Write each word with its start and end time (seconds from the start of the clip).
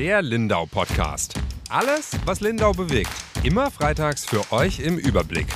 der 0.00 0.22
Lindau 0.22 0.64
Podcast. 0.64 1.34
Alles, 1.68 2.12
was 2.24 2.40
Lindau 2.40 2.72
bewegt. 2.72 3.10
Immer 3.42 3.70
freitags 3.70 4.24
für 4.24 4.50
euch 4.50 4.78
im 4.78 4.96
Überblick. 4.96 5.46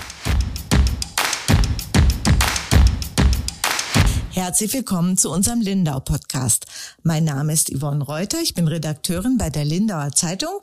Herzlich 4.33 4.75
willkommen 4.75 5.17
zu 5.17 5.31
unserem 5.31 5.63
Lindau 5.63 6.01
Podcast. 6.01 6.67
Mein 7.03 7.25
Name 7.25 7.55
ist 7.55 7.75
Yvonne 7.75 8.05
Reuter, 8.05 8.39
ich 8.43 8.53
bin 8.53 8.69
Redakteurin 8.69 9.39
bei 9.39 9.49
der 9.49 9.65
Lindauer 9.65 10.13
Zeitung 10.13 10.61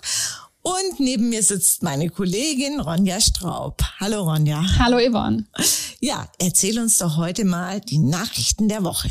und 0.61 0.99
neben 0.99 1.29
mir 1.29 1.41
sitzt 1.41 1.81
meine 1.81 2.11
Kollegin 2.11 2.81
Ronja 2.81 3.19
Straub. 3.19 3.81
Hallo 3.99 4.21
Ronja. 4.21 4.63
Hallo 4.77 4.99
Yvonne. 4.99 5.47
Ja, 5.99 6.27
erzähl 6.37 6.77
uns 6.77 6.99
doch 6.99 7.17
heute 7.17 7.45
mal 7.45 7.81
die 7.81 7.97
Nachrichten 7.97 8.69
der 8.69 8.83
Woche. 8.83 9.09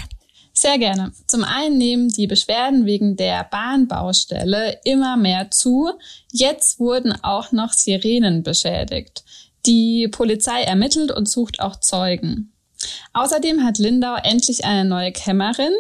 Sehr 0.60 0.76
gerne. 0.76 1.12
Zum 1.26 1.42
einen 1.42 1.78
nehmen 1.78 2.10
die 2.10 2.26
Beschwerden 2.26 2.84
wegen 2.84 3.16
der 3.16 3.44
Bahnbaustelle 3.44 4.78
immer 4.84 5.16
mehr 5.16 5.50
zu. 5.50 5.88
Jetzt 6.32 6.78
wurden 6.78 7.14
auch 7.22 7.50
noch 7.50 7.72
Sirenen 7.72 8.42
beschädigt. 8.42 9.24
Die 9.64 10.06
Polizei 10.08 10.60
ermittelt 10.60 11.12
und 11.12 11.30
sucht 11.30 11.60
auch 11.60 11.76
Zeugen. 11.76 12.52
Außerdem 13.14 13.64
hat 13.64 13.78
Lindau 13.78 14.16
endlich 14.16 14.66
eine 14.66 14.86
neue 14.86 15.12
Kämmerin. 15.12 15.72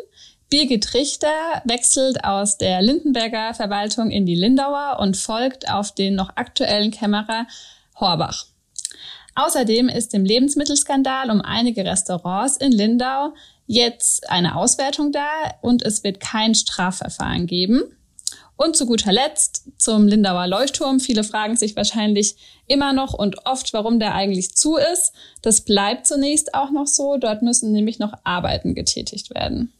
Birgit 0.48 0.94
Richter 0.94 1.60
wechselt 1.64 2.24
aus 2.24 2.56
der 2.56 2.80
Lindenberger 2.80 3.52
Verwaltung 3.52 4.10
in 4.10 4.24
die 4.24 4.34
Lindauer 4.34 4.96
und 4.98 5.18
folgt 5.18 5.70
auf 5.70 5.94
den 5.94 6.14
noch 6.14 6.30
aktuellen 6.36 6.90
Kämmerer 6.90 7.46
Horbach. 7.96 8.46
Außerdem 9.46 9.88
ist 9.88 10.12
im 10.12 10.24
Lebensmittelskandal 10.24 11.30
um 11.30 11.40
einige 11.40 11.82
Restaurants 11.84 12.58
in 12.58 12.72
Lindau 12.72 13.32
jetzt 13.66 14.28
eine 14.28 14.54
Auswertung 14.54 15.12
da 15.12 15.28
und 15.62 15.82
es 15.82 16.04
wird 16.04 16.20
kein 16.20 16.54
Strafverfahren 16.54 17.46
geben. 17.46 17.84
Und 18.56 18.76
zu 18.76 18.84
guter 18.84 19.12
Letzt 19.12 19.64
zum 19.78 20.06
Lindauer 20.06 20.46
Leuchtturm. 20.46 21.00
Viele 21.00 21.24
fragen 21.24 21.56
sich 21.56 21.74
wahrscheinlich 21.74 22.36
immer 22.66 22.92
noch 22.92 23.14
und 23.14 23.46
oft, 23.46 23.72
warum 23.72 23.98
der 23.98 24.14
eigentlich 24.14 24.54
zu 24.54 24.76
ist. 24.76 25.12
Das 25.40 25.62
bleibt 25.62 26.06
zunächst 26.06 26.52
auch 26.52 26.70
noch 26.70 26.86
so. 26.86 27.16
Dort 27.16 27.40
müssen 27.40 27.72
nämlich 27.72 27.98
noch 27.98 28.12
Arbeiten 28.24 28.74
getätigt 28.74 29.34
werden. 29.34 29.72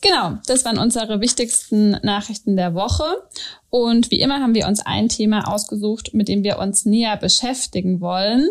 Genau, 0.00 0.38
das 0.46 0.64
waren 0.64 0.78
unsere 0.78 1.20
wichtigsten 1.20 1.90
Nachrichten 2.02 2.56
der 2.56 2.74
Woche. 2.74 3.04
Und 3.70 4.10
wie 4.10 4.20
immer 4.20 4.40
haben 4.40 4.54
wir 4.54 4.66
uns 4.66 4.84
ein 4.84 5.08
Thema 5.08 5.52
ausgesucht, 5.52 6.14
mit 6.14 6.28
dem 6.28 6.44
wir 6.44 6.58
uns 6.58 6.84
näher 6.84 7.16
beschäftigen 7.16 8.00
wollen. 8.00 8.48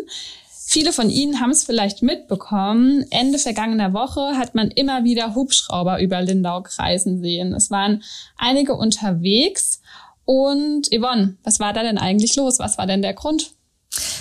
Viele 0.70 0.92
von 0.92 1.08
Ihnen 1.08 1.40
haben 1.40 1.50
es 1.50 1.64
vielleicht 1.64 2.02
mitbekommen. 2.02 3.06
Ende 3.08 3.38
vergangener 3.38 3.94
Woche 3.94 4.36
hat 4.36 4.54
man 4.54 4.70
immer 4.70 5.02
wieder 5.02 5.34
Hubschrauber 5.34 5.98
über 6.02 6.20
Lindau 6.20 6.60
kreisen 6.60 7.22
sehen. 7.22 7.54
Es 7.54 7.70
waren 7.70 8.02
einige 8.36 8.74
unterwegs. 8.74 9.80
Und 10.26 10.88
Yvonne, 10.88 11.38
was 11.42 11.58
war 11.58 11.72
da 11.72 11.82
denn 11.82 11.96
eigentlich 11.96 12.36
los? 12.36 12.58
Was 12.58 12.76
war 12.76 12.86
denn 12.86 13.00
der 13.00 13.14
Grund? 13.14 13.52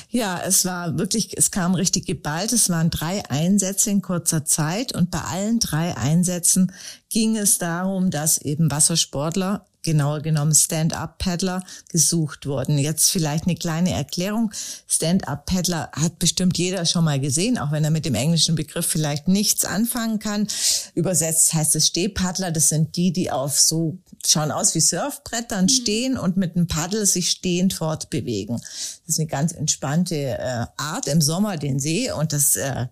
Ja, 0.10 0.40
es 0.46 0.64
war 0.64 0.98
wirklich, 0.98 1.38
es 1.38 1.52
kam 1.52 1.76
richtig 1.76 2.06
geballt. 2.06 2.54
Es 2.54 2.70
waren 2.70 2.90
drei 2.90 3.30
Einsätze 3.30 3.90
in 3.90 4.02
kurzer 4.02 4.46
Zeit 4.46 4.94
und 4.96 5.12
bei 5.12 5.20
allen 5.20 5.60
drei 5.60 5.98
Einsätzen 5.98 6.72
ging 7.10 7.36
es 7.36 7.58
darum, 7.58 8.10
dass 8.10 8.38
eben 8.38 8.72
Wassersportler 8.72 9.66
genauer 9.88 10.20
genommen 10.20 10.54
Stand-up-Paddler 10.54 11.64
gesucht 11.90 12.46
wurden. 12.46 12.78
Jetzt 12.78 13.10
vielleicht 13.10 13.46
eine 13.46 13.56
kleine 13.56 13.94
Erklärung. 13.94 14.52
Stand-up-Paddler 14.86 15.92
hat 15.94 16.20
bestimmt 16.20 16.58
jeder 16.58 16.86
schon 16.86 17.06
mal 17.06 17.22
gesehen, 17.22 17.58
auch 17.58 17.72
wenn 17.72 17.86
er 17.86 17.90
mit 17.90 18.04
dem 18.04 18.14
englischen 18.14 18.56
Begriff 18.56 18.86
vielleicht 18.86 19.30
nichts 19.30 19.64
anfangen 19.64 20.20
kann. 20.20 20.48
Übersetzt 20.94 21.54
heißt 21.54 21.78
es 21.78 21.88
Stehpaddler. 21.88 22.52
Das 22.52 22.68
sind 22.68 22.98
die, 22.98 23.14
die 23.14 23.32
auf 23.32 23.58
so 23.58 23.98
schauen 24.26 24.52
aus 24.52 24.76
wie 24.76 24.82
Surfbrettern 24.82 25.66
mhm. 25.66 25.70
stehen 25.70 26.18
und 26.18 26.38
mit 26.38 26.56
einem 26.56 26.68
Paddel 26.68 27.06
sich 27.06 27.30
stehend 27.30 27.74
fortbewegen. 27.74 28.58
Das 28.58 29.16
ist 29.16 29.20
eine 29.20 29.28
ganz 29.28 29.54
entspannte 29.54 30.16
äh, 30.16 30.66
Art 30.76 31.08
im 31.08 31.22
Sommer 31.22 31.58
den 31.58 31.80
See 31.80 32.12
und 32.12 32.34
das 32.34 32.56
äh, 32.56 32.88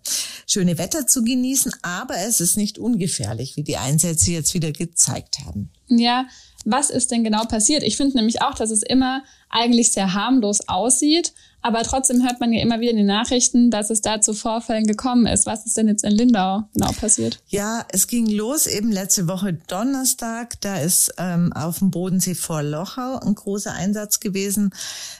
schöne 0.47 0.77
Wetter 0.77 1.07
zu 1.07 1.23
genießen, 1.23 1.73
aber 1.81 2.17
es 2.19 2.39
ist 2.39 2.57
nicht 2.57 2.77
ungefährlich, 2.77 3.57
wie 3.57 3.63
die 3.63 3.77
Einsätze 3.77 4.31
jetzt 4.31 4.53
wieder 4.53 4.71
gezeigt 4.71 5.39
haben. 5.45 5.71
Ja, 5.87 6.25
was 6.65 6.89
ist 6.89 7.11
denn 7.11 7.23
genau 7.23 7.45
passiert? 7.45 7.83
Ich 7.83 7.95
finde 7.95 8.17
nämlich 8.17 8.41
auch, 8.41 8.55
dass 8.55 8.71
es 8.71 8.81
immer 8.81 9.23
eigentlich 9.49 9.93
sehr 9.93 10.13
harmlos 10.13 10.67
aussieht, 10.67 11.33
aber 11.61 11.83
trotzdem 11.83 12.23
hört 12.23 12.39
man 12.39 12.53
ja 12.53 12.61
immer 12.61 12.79
wieder 12.79 12.91
in 12.91 12.97
den 12.97 13.05
Nachrichten, 13.05 13.71
dass 13.71 13.89
es 13.89 14.01
da 14.01 14.21
zu 14.21 14.33
Vorfällen 14.33 14.85
gekommen 14.85 15.25
ist. 15.25 15.45
Was 15.45 15.65
ist 15.65 15.77
denn 15.77 15.87
jetzt 15.87 16.03
in 16.03 16.11
Lindau 16.11 16.63
genau 16.73 16.91
passiert? 16.91 17.39
Ja, 17.47 17.85
es 17.91 18.07
ging 18.07 18.27
los 18.27 18.67
eben 18.67 18.91
letzte 18.91 19.27
Woche 19.27 19.53
Donnerstag. 19.53 20.59
Da 20.61 20.77
ist 20.77 21.13
ähm, 21.17 21.53
auf 21.53 21.79
dem 21.79 21.89
Bodensee 21.89 22.35
vor 22.35 22.61
Lochau 22.61 23.19
ein 23.19 23.33
großer 23.33 23.73
Einsatz 23.73 24.19
gewesen. 24.19 24.73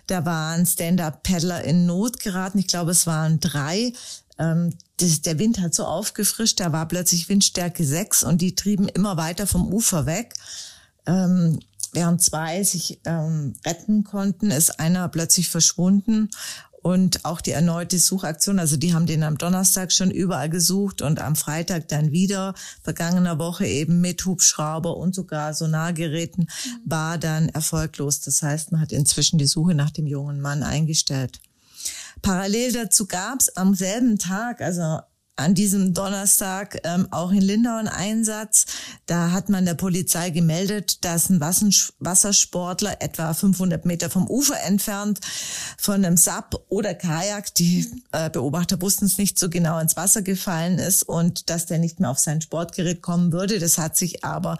Da 0.08 0.26
waren 0.26 0.66
Stand-up-Paddler 0.66 1.64
in 1.64 1.86
Not 1.86 2.20
geraten. 2.20 2.60
Ich 2.60 2.68
glaube, 2.68 2.92
es 2.92 3.08
waren 3.08 3.40
drei. 3.40 3.94
Ähm, 4.38 4.74
das, 4.98 5.22
der 5.22 5.40
Wind 5.40 5.60
hat 5.60 5.74
so 5.74 5.86
aufgefrischt, 5.86 6.60
da 6.60 6.72
war 6.72 6.88
plötzlich 6.88 7.28
Windstärke 7.28 7.84
6 7.84 8.24
und 8.24 8.42
die 8.42 8.56
trieben 8.56 8.88
immer 8.88 9.18
weiter 9.18 9.48
vom 9.48 9.72
Ufer 9.74 10.06
weg. 10.06 10.34
Ähm, 11.06 11.60
während 11.94 12.22
zwei 12.22 12.64
sich 12.64 13.00
ähm, 13.06 13.54
retten 13.66 14.04
konnten, 14.04 14.52
ist 14.52 14.80
einer 14.80 15.08
plötzlich 15.10 15.50
verschwunden. 15.50 16.30
Und 16.86 17.26
auch 17.26 17.42
die 17.42 17.50
erneute 17.50 17.98
Suchaktion, 17.98 18.60
also 18.60 18.78
die 18.78 18.94
haben 18.94 19.08
den 19.08 19.24
am 19.24 19.40
Donnerstag 19.40 19.92
schon 19.92 20.12
überall 20.12 20.52
gesucht 20.52 21.02
und 21.02 21.20
am 21.20 21.36
Freitag 21.36 21.88
dann 21.88 22.12
wieder, 22.12 22.54
vergangener 22.84 23.40
Woche 23.40 23.66
eben 23.66 24.02
mit 24.02 24.24
Hubschrauber 24.24 24.96
und 24.96 25.16
sogar 25.16 25.56
Sonargeräten, 25.56 26.48
war 26.86 27.18
dann 27.18 27.50
erfolglos. 27.50 28.20
Das 28.20 28.44
heißt, 28.44 28.72
man 28.72 28.82
hat 28.82 28.92
inzwischen 28.92 29.40
die 29.40 29.48
Suche 29.48 29.74
nach 29.74 29.90
dem 29.90 30.06
jungen 30.06 30.42
Mann 30.42 30.62
eingestellt. 30.62 31.40
Parallel 32.22 32.74
dazu 32.74 33.08
gab 33.08 33.40
es 33.40 33.58
am 33.58 33.74
selben 33.74 34.20
Tag, 34.20 34.62
also 34.62 35.00
an 35.38 35.54
diesem 35.54 35.94
Donnerstag 35.94 36.80
ähm, 36.84 37.08
auch 37.12 37.32
in 37.32 37.42
Lindau 37.42 37.78
einen 37.78 37.90
Einsatz. 37.90 38.66
Da 39.06 39.32
hat 39.32 39.50
man 39.50 39.66
der 39.66 39.74
Polizei 39.74 40.30
gemeldet, 40.30 41.04
dass 41.04 41.30
ein 41.30 41.42
Wassersportler 41.42 43.02
etwa 43.02 43.34
500 43.34 43.86
Meter 43.86 44.10
vom 44.10 44.28
Ufer 44.30 44.62
entfernt 44.64 45.20
von 45.78 46.06
einem 46.06 46.16
SAP 46.16 46.56
oder 46.70 46.94
Kajak, 46.94 47.54
die 47.56 47.86
äh, 48.14 48.30
Beobachter 48.30 48.82
wussten 48.82 49.06
es 49.06 49.18
nicht 49.18 49.38
so 49.38 49.50
genau, 49.50 49.78
ins 49.80 49.98
Wasser 49.98 50.22
gefallen 50.22 50.80
ist 50.80 51.04
und 51.04 51.50
dass 51.50 51.66
der 51.66 51.80
nicht 51.80 52.00
mehr 52.00 52.12
auf 52.12 52.20
sein 52.20 52.42
Sportgerät 52.42 53.02
kommen 53.02 53.34
würde. 53.34 53.60
Das 53.60 53.78
hat 53.78 53.98
sich 53.98 54.24
aber, 54.24 54.58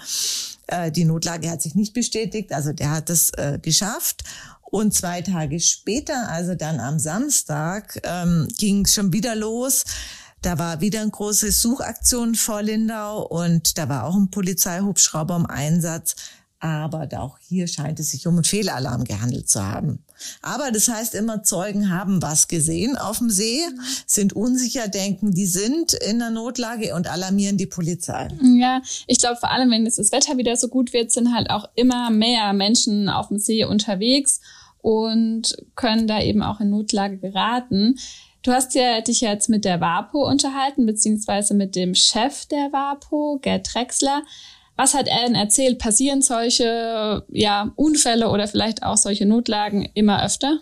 äh, 0.68 0.92
die 0.92 1.06
Notlage 1.06 1.50
hat 1.50 1.62
sich 1.62 1.76
nicht 1.76 1.94
bestätigt. 1.94 2.52
Also 2.52 2.74
der 2.74 2.92
hat 2.92 3.10
es 3.10 3.30
äh, 3.32 3.60
geschafft. 3.62 4.24
Und 4.62 4.94
zwei 4.94 5.22
Tage 5.22 5.62
später, 5.62 6.28
also 6.28 6.54
dann 6.56 6.82
am 6.82 7.00
Samstag, 7.00 8.02
ähm, 8.04 8.48
ging 8.58 8.84
es 8.84 8.94
schon 8.94 9.14
wieder 9.14 9.36
los 9.36 9.86
da 10.42 10.60
war 10.60 10.82
wieder 10.82 11.02
eine 11.02 11.12
große 11.12 11.52
Suchaktion 11.52 12.36
vor 12.36 12.62
Lindau 12.62 13.26
und 13.26 13.78
da 13.78 13.90
war 13.90 14.06
auch 14.06 14.16
ein 14.16 14.30
Polizeihubschrauber 14.30 15.36
im 15.36 15.46
Einsatz. 15.46 16.16
Aber 16.60 17.08
auch 17.18 17.38
hier 17.48 17.68
scheint 17.68 18.00
es 18.00 18.12
sich 18.12 18.26
um 18.28 18.36
einen 18.36 18.44
Fehlalarm 18.44 19.04
gehandelt 19.04 19.50
zu 19.50 19.64
haben. 19.64 20.04
Aber 20.42 20.72
das 20.72 20.88
heißt 20.88 21.14
immer, 21.14 21.44
Zeugen 21.44 21.92
haben 21.92 22.22
was 22.22 22.48
gesehen 22.48 22.98
auf 22.98 23.20
dem 23.20 23.30
See, 23.30 23.62
sind 24.08 24.34
unsicher, 24.34 24.88
denken, 24.88 25.32
die 25.32 25.46
sind 25.46 25.94
in 25.94 26.20
der 26.20 26.32
Notlage 26.32 26.96
und 26.96 27.08
alarmieren 27.08 27.58
die 27.58 27.68
Polizei. 27.68 28.30
Ja, 28.42 28.82
ich 29.06 29.20
glaube 29.20 29.36
vor 29.36 29.52
allem, 29.52 29.70
wenn 29.70 29.86
jetzt 29.86 30.00
das 30.00 30.12
Wetter 30.12 30.38
wieder 30.38 30.56
so 30.56 30.70
gut 30.70 30.94
wird, 30.94 31.12
sind 31.12 31.36
halt 31.36 31.50
auch 31.50 31.70
immer 31.76 32.10
mehr 32.10 32.54
Menschen 32.54 33.10
auf 33.10 33.28
dem 33.28 33.38
See 33.38 33.66
unterwegs 33.66 34.40
und 34.80 35.58
können 35.76 36.08
da 36.08 36.22
eben 36.22 36.42
auch 36.42 36.62
in 36.62 36.70
Notlage 36.70 37.18
geraten. 37.18 38.00
Du 38.46 38.52
hast 38.52 38.76
ja 38.76 39.02
dich 39.02 39.22
jetzt 39.22 39.50
mit 39.50 39.66
der 39.66 39.82
WAPO 39.82 40.24
unterhalten, 40.30 40.86
beziehungsweise 40.86 41.56
mit 41.56 41.76
dem 41.76 41.96
Chef 41.96 42.46
der 42.46 42.72
WAPO, 42.72 43.40
Gerd 43.42 43.74
Drexler. 43.74 44.22
Was 44.76 44.94
hat 44.94 45.08
er 45.08 45.26
denn 45.26 45.34
erzählt? 45.34 45.80
Passieren 45.80 46.22
solche 46.22 47.24
ja, 47.30 47.72
Unfälle 47.76 48.30
oder 48.30 48.48
vielleicht 48.48 48.84
auch 48.84 48.98
solche 48.98 49.26
Notlagen 49.26 49.90
immer 49.96 50.24
öfter? 50.24 50.60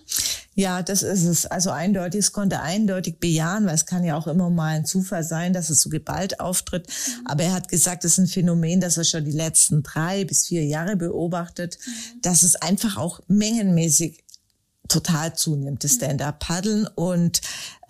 Ja, 0.56 0.81
das 0.81 1.01
ist 1.01 1.25
es. 1.25 1.45
Also 1.45 1.71
eindeutig, 1.71 2.19
es 2.19 2.31
konnte 2.31 2.62
eindeutig 2.62 3.19
bejahen, 3.19 3.65
weil 3.65 3.75
es 3.75 3.86
kann 3.86 4.06
ja 4.06 4.15
auch 4.15 4.27
immer 4.27 4.50
mal 4.50 4.75
ein 4.75 4.86
Zufall 4.86 5.24
sein, 5.24 5.51
dass 5.51 5.69
es 5.69 5.81
so 5.81 5.89
geballt 5.89 6.39
auftritt. 6.39 6.88
Mhm. 6.88 7.27
Aber 7.27 7.44
er 7.44 7.53
hat 7.53 7.68
gesagt, 7.68 8.06
es 8.06 8.13
ist 8.13 8.18
ein 8.19 8.27
Phänomen, 8.27 8.79
das 8.79 8.97
er 8.97 9.03
schon 9.03 9.25
die 9.25 9.31
letzten 9.31 9.83
drei 9.83 10.24
bis 10.24 10.47
vier 10.47 10.63
Jahre 10.63 10.95
beobachtet, 10.95 11.79
mhm. 11.86 12.21
dass 12.21 12.44
es 12.44 12.56
einfach 12.56 12.95
auch 12.95 13.19
mengenmäßig 13.27 14.22
total 14.93 15.35
zunimmt, 15.35 15.83
das 15.83 15.95
Stand-up-Paddeln. 15.95 16.87
Und 16.95 17.41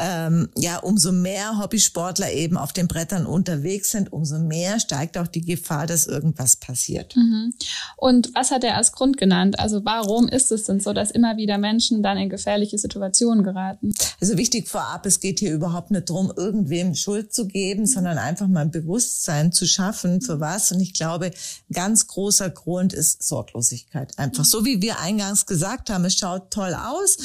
ähm, 0.04 0.50
ja, 0.58 0.80
umso 0.80 1.14
mehr 1.14 1.60
Hobbysportler 1.60 2.30
eben 2.34 2.58
auf 2.58 2.74
den 2.74 2.90
Brettern 2.90 3.26
unterwegs 3.26 3.92
sind, 3.92 4.12
umso 4.12 4.38
mehr 4.38 4.82
steigt 4.82 5.18
auch 5.18 5.28
die 5.28 5.46
Gefahr, 5.46 5.88
dass 5.88 6.08
irgendwas 6.08 6.58
passiert. 6.58 7.16
Mhm. 7.16 7.54
Und 7.96 8.32
was 8.36 8.52
hat 8.52 8.66
er 8.66 8.76
als 8.76 8.92
Grund 8.92 9.16
genannt? 9.18 9.60
Also 9.60 9.86
warum 9.86 10.28
ist 10.28 10.52
es 10.52 10.66
denn 10.66 10.82
so, 10.82 10.92
dass 10.92 11.10
immer 11.10 11.38
wieder 11.38 11.58
Menschen 11.58 12.04
dann 12.04 12.18
in 12.18 12.30
gefährliche 12.30 12.78
Situationen 12.78 13.46
geraten? 13.46 13.94
Also 14.20 14.38
wichtig 14.38 14.68
vorab, 14.68 15.06
es 15.06 15.22
geht 15.22 15.40
hier 15.40 15.54
überhaupt 15.54 15.90
nicht 15.92 16.10
darum, 16.10 16.34
irgendwem 16.36 16.96
Schuld 16.96 17.34
zu 17.34 17.48
geben, 17.48 17.86
sondern 17.86 18.18
einfach 18.18 18.48
mal 18.48 18.62
ein 18.62 18.72
Bewusstsein 18.72 19.54
zu 19.54 19.66
schaffen, 19.66 20.20
für 20.20 20.42
was. 20.42 20.74
Und 20.74 20.82
ich 20.82 20.94
glaube, 20.94 21.32
ganz 21.72 22.08
großer 22.08 22.50
Grund 22.50 22.92
ist 22.92 23.24
Sorglosigkeit. 23.24 24.20
Einfach 24.20 24.44
so, 24.44 24.66
wie 24.66 24.82
wir 24.82 25.00
eingangs 25.00 25.46
gesagt 25.46 25.90
haben, 25.90 26.04
es 26.04 26.18
schaut 26.18 26.52
toll 26.52 26.74
aus. 26.74 27.18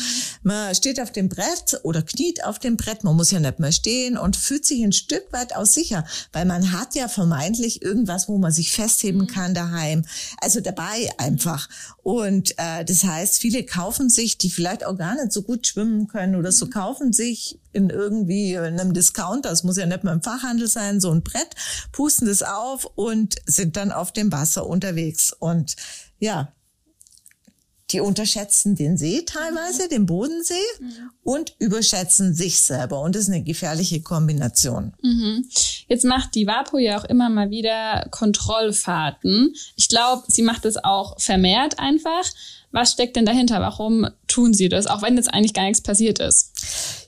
Man 0.43 0.73
steht 0.77 1.01
auf 1.01 1.11
dem 1.11 1.29
Brett 1.29 1.81
oder 1.83 2.03
kniet 2.03 2.45
auf 2.45 2.61
dem 2.61 2.68
Brett. 2.77 3.05
Man 3.05 3.17
muss 3.17 3.31
ja 3.31 3.41
nicht 3.41 3.59
mehr 3.59 3.73
stehen 3.73 4.17
und 4.19 4.37
fühlt 4.37 4.65
sich 4.65 4.83
ein 4.83 4.93
Stück 4.93 5.33
weit 5.33 5.57
auch 5.57 5.67
sicher, 5.67 6.05
weil 6.33 6.45
man 6.45 6.73
hat 6.73 6.95
ja 6.95 7.09
vermeintlich 7.09 7.83
irgendwas, 7.83 8.29
wo 8.29 8.39
man 8.39 8.53
sich 8.53 8.73
festheben 8.73 9.27
kann 9.27 9.55
daheim. 9.55 10.05
Also 10.41 10.61
dabei 10.61 11.11
einfach. 11.19 11.69
Und 12.03 12.53
äh, 12.59 12.85
das 12.85 13.05
heißt, 13.05 13.39
viele 13.39 13.65
kaufen 13.65 14.11
sich, 14.11 14.39
die 14.39 14.51
vielleicht 14.51 14.85
auch 14.85 14.97
gar 14.97 15.15
nicht 15.15 15.33
so 15.33 15.43
gut 15.43 15.67
schwimmen 15.67 16.09
können 16.09 16.37
oder 16.37 16.53
so, 16.53 16.69
kaufen 16.69 17.13
sich 17.13 17.59
in 17.73 17.91
irgendwie 17.91 18.55
in 18.55 18.81
einem 18.81 18.95
Discounter, 18.95 19.51
das 19.51 19.63
muss 19.63 19.77
ja 19.77 19.87
nicht 19.87 20.05
mal 20.05 20.15
im 20.15 20.23
Fachhandel 20.23 20.69
sein, 20.69 21.01
so 21.01 21.11
ein 21.11 21.23
Brett, 21.23 21.55
pusten 21.93 22.27
das 22.27 22.43
auf 22.43 22.87
und 22.95 23.37
sind 23.47 23.77
dann 23.77 23.93
auf 23.93 24.13
dem 24.13 24.33
Wasser 24.33 24.67
unterwegs. 24.67 25.33
Und 25.39 25.77
ja, 26.19 26.53
die 27.91 28.01
unterschätzen 28.01 28.75
den 28.75 28.97
See 28.97 29.23
teilweise, 29.23 29.89
den 29.89 30.07
Bodensee, 30.07 30.55
mhm. 30.81 31.11
und 31.23 31.55
überschätzen 31.59 32.35
sich 32.35 32.61
selber. 32.61 33.01
Und 33.01 33.15
das 33.15 33.23
ist 33.23 33.29
eine 33.29 33.43
gefährliche 33.43 34.03
Kombination. 34.03 34.93
Mhm. 35.03 35.49
Jetzt 35.89 36.05
macht 36.05 36.35
die 36.35 36.47
WAPO 36.47 36.79
ja 36.79 36.99
auch 36.99 37.05
immer 37.05 37.31
mal 37.31 37.51
wieder 37.51 38.07
Kontrollfahrten. 38.11 39.55
Ich 39.77 39.89
glaube, 39.89 40.25
sie 40.29 40.43
macht 40.43 40.65
es 40.65 40.77
auch 40.77 41.19
vermehrt 41.21 41.79
einfach. 41.79 42.25
Was 42.71 42.93
steckt 42.93 43.17
denn 43.17 43.25
dahinter? 43.25 43.61
Warum 43.61 44.07
tun 44.27 44.53
sie 44.53 44.69
das, 44.69 44.87
auch 44.87 45.01
wenn 45.01 45.17
jetzt 45.17 45.33
eigentlich 45.33 45.55
gar 45.55 45.65
nichts 45.65 45.83
passiert 45.83 46.19
ist? 46.19 46.48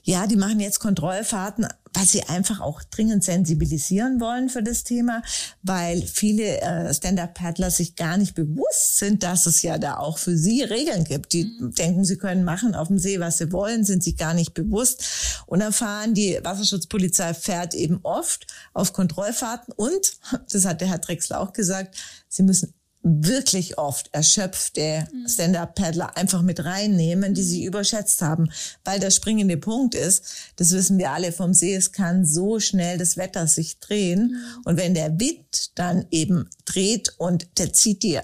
Ja, 0.03 0.25
die 0.25 0.35
machen 0.35 0.59
jetzt 0.59 0.79
Kontrollfahrten, 0.79 1.67
weil 1.93 2.05
sie 2.05 2.23
einfach 2.23 2.59
auch 2.59 2.81
dringend 2.83 3.23
sensibilisieren 3.23 4.19
wollen 4.19 4.49
für 4.49 4.63
das 4.63 4.83
Thema, 4.83 5.21
weil 5.61 6.01
viele 6.01 6.61
äh, 6.61 6.93
Stand-up-Paddler 6.93 7.69
sich 7.69 7.95
gar 7.95 8.17
nicht 8.17 8.33
bewusst 8.33 8.97
sind, 8.97 9.23
dass 9.23 9.45
es 9.45 9.61
ja 9.61 9.77
da 9.77 9.97
auch 9.97 10.17
für 10.17 10.37
sie 10.37 10.63
Regeln 10.63 11.03
gibt. 11.03 11.33
Die 11.33 11.45
mhm. 11.45 11.75
denken, 11.75 12.05
sie 12.05 12.17
können 12.17 12.43
machen 12.43 12.73
auf 12.73 12.87
dem 12.87 12.97
See, 12.97 13.19
was 13.19 13.37
sie 13.37 13.51
wollen, 13.51 13.83
sind 13.83 14.03
sich 14.03 14.17
gar 14.17 14.33
nicht 14.33 14.53
bewusst 14.53 15.43
und 15.45 15.61
erfahren, 15.61 16.13
die 16.13 16.39
Wasserschutzpolizei 16.41 17.33
fährt 17.33 17.73
eben 17.73 17.99
oft 18.03 18.47
auf 18.73 18.93
Kontrollfahrten 18.93 19.73
und, 19.75 20.13
das 20.51 20.65
hat 20.65 20.81
der 20.81 20.87
Herr 20.87 20.99
Drechsler 20.99 21.39
auch 21.39 21.53
gesagt, 21.53 21.95
sie 22.27 22.43
müssen 22.43 22.73
wirklich 23.03 23.77
oft 23.77 24.09
erschöpfte 24.13 25.07
mhm. 25.11 25.27
Stand-up-Paddler 25.27 26.17
einfach 26.17 26.41
mit 26.41 26.63
reinnehmen, 26.63 27.33
die 27.33 27.43
sie 27.43 27.65
überschätzt 27.65 28.21
haben. 28.21 28.51
Weil 28.83 28.99
der 28.99 29.11
springende 29.11 29.57
Punkt 29.57 29.95
ist, 29.95 30.23
das 30.57 30.71
wissen 30.71 30.97
wir 30.97 31.11
alle 31.11 31.31
vom 31.31 31.53
See, 31.53 31.73
es 31.73 31.91
kann 31.91 32.25
so 32.25 32.59
schnell 32.59 32.97
das 32.97 33.17
Wetter 33.17 33.47
sich 33.47 33.79
drehen. 33.79 34.31
Mhm. 34.31 34.61
Und 34.65 34.77
wenn 34.77 34.93
der 34.93 35.19
Wind 35.19 35.71
dann 35.75 36.05
eben 36.11 36.49
dreht 36.65 37.13
und 37.17 37.47
der 37.57 37.73
zieht 37.73 38.03
dir 38.03 38.23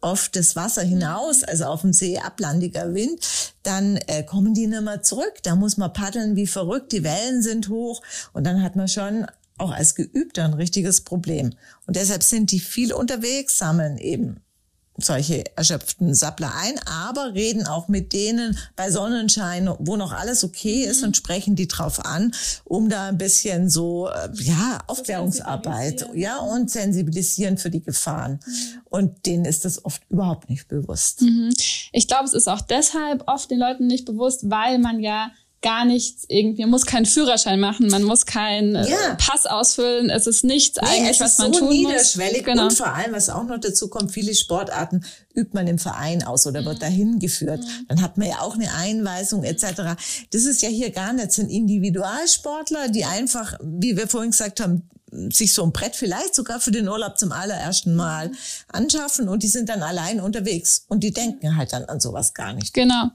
oft 0.00 0.34
das 0.36 0.56
Wasser 0.56 0.82
hinaus, 0.82 1.44
also 1.44 1.64
auf 1.64 1.82
dem 1.82 1.92
See 1.92 2.18
ablandiger 2.18 2.94
Wind, 2.94 3.20
dann 3.62 3.96
äh, 4.06 4.22
kommen 4.22 4.54
die 4.54 4.66
nicht 4.66 4.82
mehr 4.82 5.02
zurück. 5.02 5.42
Da 5.42 5.56
muss 5.56 5.76
man 5.76 5.92
paddeln 5.92 6.36
wie 6.36 6.46
verrückt, 6.46 6.92
die 6.92 7.04
Wellen 7.04 7.42
sind 7.42 7.68
hoch 7.68 8.02
und 8.32 8.44
dann 8.44 8.62
hat 8.62 8.76
man 8.76 8.88
schon 8.88 9.26
auch 9.58 9.70
als 9.70 9.94
Geübter 9.94 10.44
ein 10.44 10.54
richtiges 10.54 11.02
Problem. 11.02 11.54
Und 11.86 11.96
deshalb 11.96 12.22
sind 12.22 12.50
die 12.50 12.60
viel 12.60 12.92
unterwegs, 12.92 13.58
sammeln 13.58 13.98
eben 13.98 14.40
solche 14.98 15.44
erschöpften 15.56 16.14
Sappler 16.14 16.52
ein, 16.56 16.78
aber 16.86 17.34
reden 17.34 17.66
auch 17.66 17.88
mit 17.88 18.12
denen 18.12 18.58
bei 18.76 18.90
Sonnenschein, 18.90 19.70
wo 19.78 19.96
noch 19.96 20.12
alles 20.12 20.44
okay 20.44 20.84
ist 20.84 21.02
und 21.02 21.16
sprechen 21.16 21.56
die 21.56 21.68
drauf 21.68 22.04
an, 22.04 22.32
um 22.64 22.88
da 22.88 23.08
ein 23.08 23.18
bisschen 23.18 23.70
so, 23.70 24.08
äh, 24.08 24.28
ja, 24.34 24.80
Aufklärungsarbeit, 24.86 26.08
ja, 26.14 26.38
und 26.38 26.70
sensibilisieren 26.70 27.58
für 27.58 27.70
die 27.70 27.82
Gefahren. 27.82 28.40
Mhm. 28.44 28.80
Und 28.84 29.26
denen 29.26 29.44
ist 29.44 29.64
das 29.64 29.84
oft 29.84 30.02
überhaupt 30.08 30.50
nicht 30.50 30.68
bewusst. 30.68 31.22
Mhm. 31.22 31.52
Ich 31.92 32.08
glaube, 32.08 32.24
es 32.24 32.34
ist 32.34 32.48
auch 32.48 32.60
deshalb 32.60 33.22
oft 33.26 33.50
den 33.50 33.58
Leuten 33.58 33.86
nicht 33.86 34.04
bewusst, 34.04 34.50
weil 34.50 34.78
man 34.78 35.00
ja 35.00 35.30
gar 35.60 35.84
nichts 35.84 36.24
irgendwie, 36.28 36.62
man 36.62 36.70
muss 36.70 36.86
keinen 36.86 37.06
Führerschein 37.06 37.58
machen, 37.58 37.88
man 37.88 38.04
muss 38.04 38.26
keinen 38.26 38.76
äh, 38.76 38.88
ja. 38.88 39.16
Pass 39.18 39.46
ausfüllen, 39.46 40.08
es 40.08 40.26
ist 40.26 40.44
nichts 40.44 40.78
nee, 40.80 40.88
eigentlich, 40.88 41.20
was 41.20 41.38
man 41.38 41.52
so 41.52 41.60
tun 41.60 41.68
niederschwellig 41.70 42.38
muss. 42.38 42.46
Genau. 42.46 42.64
Und 42.64 42.72
vor 42.74 42.94
allem, 42.94 43.12
was 43.12 43.28
auch 43.28 43.44
noch 43.44 43.58
dazu 43.58 43.88
kommt, 43.88 44.12
viele 44.12 44.34
Sportarten 44.34 45.04
übt 45.34 45.50
man 45.54 45.66
im 45.66 45.78
Verein 45.78 46.22
aus 46.22 46.46
oder 46.46 46.64
wird 46.64 46.76
mhm. 46.76 46.80
dahin 46.80 47.18
geführt. 47.18 47.60
Mhm. 47.60 47.86
Dann 47.88 48.02
hat 48.02 48.18
man 48.18 48.28
ja 48.28 48.40
auch 48.40 48.54
eine 48.54 48.72
Einweisung 48.74 49.42
etc. 49.42 49.96
Das 50.30 50.44
ist 50.44 50.62
ja 50.62 50.68
hier 50.68 50.90
gar 50.90 51.12
nicht, 51.12 51.28
das 51.28 51.36
sind 51.36 51.50
Individualsportler, 51.50 52.88
die 52.88 53.04
einfach, 53.04 53.54
wie 53.60 53.96
wir 53.96 54.06
vorhin 54.06 54.30
gesagt 54.30 54.60
haben, 54.60 54.88
sich 55.30 55.52
so 55.52 55.64
ein 55.64 55.72
Brett 55.72 55.96
vielleicht 55.96 56.34
sogar 56.34 56.60
für 56.60 56.70
den 56.70 56.88
Urlaub 56.88 57.18
zum 57.18 57.32
allerersten 57.32 57.94
Mal 57.94 58.30
anschaffen 58.68 59.28
und 59.28 59.42
die 59.42 59.48
sind 59.48 59.68
dann 59.68 59.82
allein 59.82 60.20
unterwegs 60.20 60.84
und 60.88 61.02
die 61.04 61.12
denken 61.12 61.56
halt 61.56 61.72
dann 61.72 61.84
an 61.84 62.00
sowas 62.00 62.34
gar 62.34 62.52
nicht. 62.52 62.74
Genau. 62.74 63.10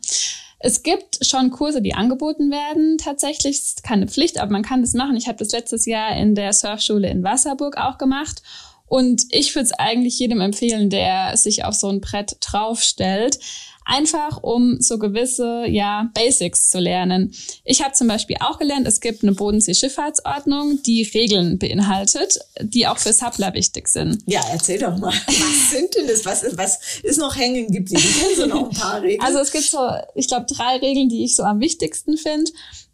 Es 0.66 0.82
gibt 0.82 1.26
schon 1.26 1.52
Kurse, 1.52 1.82
die 1.82 1.94
angeboten 1.94 2.50
werden. 2.50 2.98
Tatsächlich 2.98 3.60
ist 3.60 3.84
keine 3.84 4.08
Pflicht, 4.08 4.40
aber 4.40 4.50
man 4.52 4.64
kann 4.64 4.82
das 4.82 4.94
machen. 4.94 5.18
Ich 5.18 5.28
habe 5.28 5.38
das 5.38 5.52
letztes 5.52 5.86
Jahr 5.86 6.16
in 6.16 6.36
der 6.36 6.54
Surfschule 6.54 7.10
in 7.10 7.22
Wasserburg 7.22 7.78
auch 7.78 7.98
gemacht. 7.98 8.42
Und 8.88 9.24
ich 9.30 9.56
würde 9.56 9.66
es 9.66 9.72
eigentlich 9.72 10.20
jedem 10.20 10.42
empfehlen, 10.42 10.90
der 10.90 11.36
sich 11.38 11.66
auf 11.66 11.74
so 11.74 11.90
ein 11.90 12.02
Brett 12.02 12.38
draufstellt 12.42 13.40
einfach 13.86 14.42
um 14.42 14.78
so 14.80 14.98
gewisse 14.98 15.66
ja 15.68 16.10
Basics 16.14 16.70
zu 16.70 16.80
lernen. 16.80 17.34
Ich 17.64 17.84
habe 17.84 17.94
zum 17.94 18.08
Beispiel 18.08 18.38
auch 18.40 18.58
gelernt, 18.60 18.88
es 18.88 19.02
gibt 19.02 19.24
eine 19.24 19.34
Bodensee-Schifffahrtsordnung, 19.34 20.82
die 20.84 21.04
Regeln 21.04 21.60
beinhaltet, 21.60 22.40
die 22.62 22.88
auch 22.88 22.98
für 22.98 23.14
Suppler 23.14 23.54
wichtig 23.54 23.88
sind. 23.88 24.24
Ja, 24.26 24.42
erzähl 24.52 24.80
doch 24.80 24.98
mal. 24.98 25.14
Was 25.28 25.72
sind 25.72 25.96
denn 25.96 26.08
das? 26.08 26.26
Was 26.26 26.44
ist, 26.44 26.58
was 26.58 26.80
ist 27.04 27.18
noch 27.18 27.36
hängen 27.36 27.72
geblieben? 27.72 28.04
Du 28.36 28.46
noch 28.48 28.70
ein 28.70 28.76
paar 28.76 29.02
Regeln? 29.02 29.22
Also 29.22 29.40
es 29.40 29.52
gibt 29.52 29.66
so, 29.66 29.80
ich 30.16 30.28
glaube, 30.28 30.46
drei 30.50 30.78
Regeln, 30.78 31.10
die 31.10 31.24
ich 31.24 31.36
so 31.36 31.44
am 31.44 31.60
wichtigsten 31.60 32.18
finde. 32.18 32.52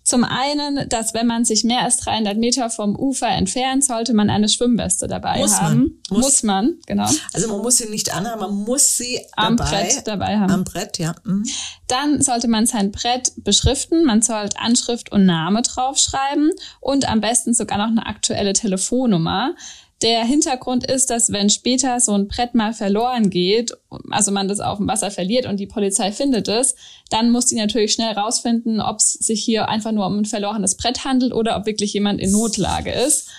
Zum 0.09 0.23
einen, 0.23 0.89
dass 0.89 1.13
wenn 1.13 1.27
man 1.27 1.45
sich 1.45 1.63
mehr 1.63 1.83
als 1.83 1.97
300 1.97 2.35
Meter 2.35 2.71
vom 2.71 2.95
Ufer 2.95 3.27
entfernt, 3.27 3.85
sollte 3.85 4.15
man 4.15 4.31
eine 4.31 4.49
Schwimmweste 4.49 5.05
dabei 5.05 5.37
muss 5.37 5.61
haben. 5.61 5.77
Man. 5.77 5.93
Muss. 6.09 6.21
muss 6.23 6.43
man, 6.43 6.77
genau. 6.87 7.07
Also 7.31 7.47
man 7.47 7.61
muss 7.61 7.77
sie 7.77 7.89
nicht 7.89 8.11
anhaben, 8.11 8.41
man 8.41 8.55
muss 8.55 8.97
sie 8.97 9.19
am 9.35 9.55
dabei, 9.55 9.69
Brett 9.69 10.07
dabei 10.07 10.39
haben. 10.39 10.51
Am 10.51 10.63
Brett, 10.63 10.97
ja. 10.97 11.13
Mhm. 11.25 11.45
Dann 11.85 12.23
sollte 12.23 12.47
man 12.47 12.65
sein 12.65 12.91
Brett 12.91 13.33
beschriften. 13.37 14.03
Man 14.03 14.23
sollte 14.23 14.57
Anschrift 14.57 15.11
und 15.11 15.27
Name 15.27 15.61
draufschreiben 15.61 16.53
und 16.79 17.07
am 17.07 17.21
besten 17.21 17.53
sogar 17.53 17.77
noch 17.77 17.89
eine 17.95 18.07
aktuelle 18.07 18.53
Telefonnummer. 18.53 19.53
Der 20.01 20.23
Hintergrund 20.23 20.89
ist, 20.89 21.09
dass 21.09 21.31
wenn 21.31 21.49
später 21.49 21.99
so 21.99 22.13
ein 22.13 22.29
Brett 22.29 22.55
mal 22.55 22.73
verloren 22.73 23.29
geht, 23.29 23.73
also 24.11 24.31
man 24.31 24.47
das 24.47 24.61
auf 24.61 24.77
dem 24.77 24.87
Wasser 24.87 25.11
verliert 25.11 25.45
und 25.45 25.59
die 25.59 25.67
Polizei 25.67 26.13
findet 26.13 26.47
es, 26.47 26.75
dann 27.09 27.31
muss 27.31 27.47
die 27.47 27.55
natürlich 27.55 27.93
schnell 27.93 28.13
rausfinden, 28.13 28.79
ob 28.79 28.99
es 28.99 29.13
sich 29.13 29.43
hier 29.43 29.67
einfach 29.67 29.91
nur 29.91 30.05
um 30.05 30.19
ein 30.19 30.25
verlorenes 30.25 30.77
Brett 30.77 31.03
handelt 31.03 31.33
oder 31.33 31.57
ob 31.57 31.65
wirklich 31.65 31.91
jemand 31.91 32.21
in 32.21 32.31
Notlage 32.31 32.91
ist. 32.91 33.29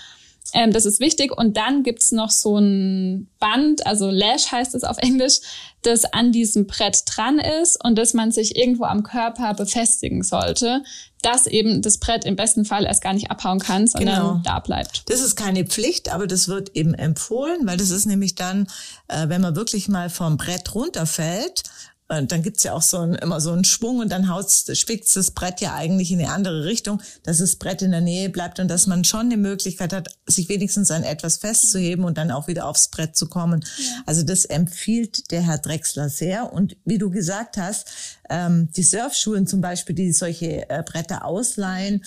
Ähm, 0.53 0.73
das 0.73 0.85
ist 0.85 1.01
wichtig. 1.01 1.37
Und 1.37 1.57
dann 1.57 1.83
gibt's 1.83 2.13
noch 2.13 2.31
so 2.31 2.59
ein 2.59 3.29
Band, 3.39 3.87
also 3.87 4.11
Lash 4.11 4.51
heißt 4.51 4.75
es 4.75 4.85
auf 4.85 4.99
Englisch, 4.99 5.41
das 5.83 6.05
an 6.05 6.33
diesem 6.33 6.67
Brett 6.67 7.03
dran 7.07 7.39
ist 7.39 7.83
und 7.83 7.97
das 7.97 8.15
man 8.15 8.33
sich 8.33 8.57
irgendwo 8.57 8.85
am 8.85 9.03
Körper 9.03 9.55
befestigen 9.55 10.23
sollte, 10.23 10.83
dass 11.23 11.47
eben 11.47 11.83
das 11.83 11.99
Brett 11.99 12.25
im 12.25 12.37
besten 12.37 12.65
Fall 12.65 12.85
erst 12.85 13.03
gar 13.03 13.13
nicht 13.13 13.31
abhauen 13.31 13.59
kann, 13.59 13.87
sondern 13.87 14.17
genau. 14.17 14.41
da 14.45 14.61
bleibt. 14.61 15.03
Das 15.07 15.21
ist 15.21 15.37
keine 15.37 15.65
Pflicht, 15.65 16.13
aber 16.13 16.27
das 16.27 16.49
wird 16.49 16.77
eben 16.77 16.95
empfohlen, 16.95 17.67
weil 17.67 17.77
das 17.77 17.91
ist 17.91 18.07
nämlich 18.07 18.35
dann, 18.35 18.67
äh, 19.09 19.29
wenn 19.29 19.41
man 19.41 19.57
wirklich 19.57 19.89
mal 19.89 20.11
vom 20.11 20.37
Brett 20.37 20.75
runterfällt, 20.75 21.65
und 22.11 22.33
dann 22.33 22.43
gibt's 22.43 22.65
ja 22.65 22.73
auch 22.73 22.83
so 22.83 22.99
ein, 22.99 23.15
immer 23.15 23.41
so 23.41 23.53
einen 23.53 23.63
Schwung 23.63 24.01
und 24.01 24.11
dann 24.11 24.29
haut's, 24.29 24.65
das 24.65 25.31
Brett 25.31 25.61
ja 25.61 25.75
eigentlich 25.75 26.11
in 26.11 26.19
eine 26.19 26.31
andere 26.31 26.65
Richtung, 26.65 27.01
dass 27.23 27.39
das 27.39 27.55
Brett 27.55 27.83
in 27.83 27.93
der 27.93 28.01
Nähe 28.01 28.29
bleibt 28.31 28.59
und 28.59 28.67
dass 28.69 28.89
man 28.89 29.05
schon 29.05 29.31
die 29.31 29.37
Möglichkeit 29.37 29.93
hat, 29.93 30.09
sich 30.27 30.49
wenigstens 30.49 30.91
an 30.91 31.05
etwas 31.05 31.37
festzuheben 31.37 32.05
und 32.05 32.19
dann 32.19 32.33
auch 32.33 32.49
wieder 32.49 32.67
aufs 32.67 32.89
Brett 32.89 33.17
zu 33.17 33.29
kommen. 33.29 33.65
Ja. 33.79 34.03
Also 34.07 34.25
das 34.25 34.45
empfiehlt 34.45 35.31
der 35.31 35.43
Herr 35.43 35.59
Drechsler 35.59 36.09
sehr. 36.09 36.53
Und 36.53 36.77
wie 36.85 36.99
du 36.99 37.11
gesagt 37.11 37.57
hast, 37.57 37.87
ähm, 38.29 38.69
die 38.73 38.83
Surfschulen 38.83 39.47
zum 39.47 39.61
Beispiel, 39.61 39.95
die 39.95 40.13
solche 40.13 40.69
äh, 40.69 40.83
Bretter 40.85 41.25
ausleihen, 41.25 42.05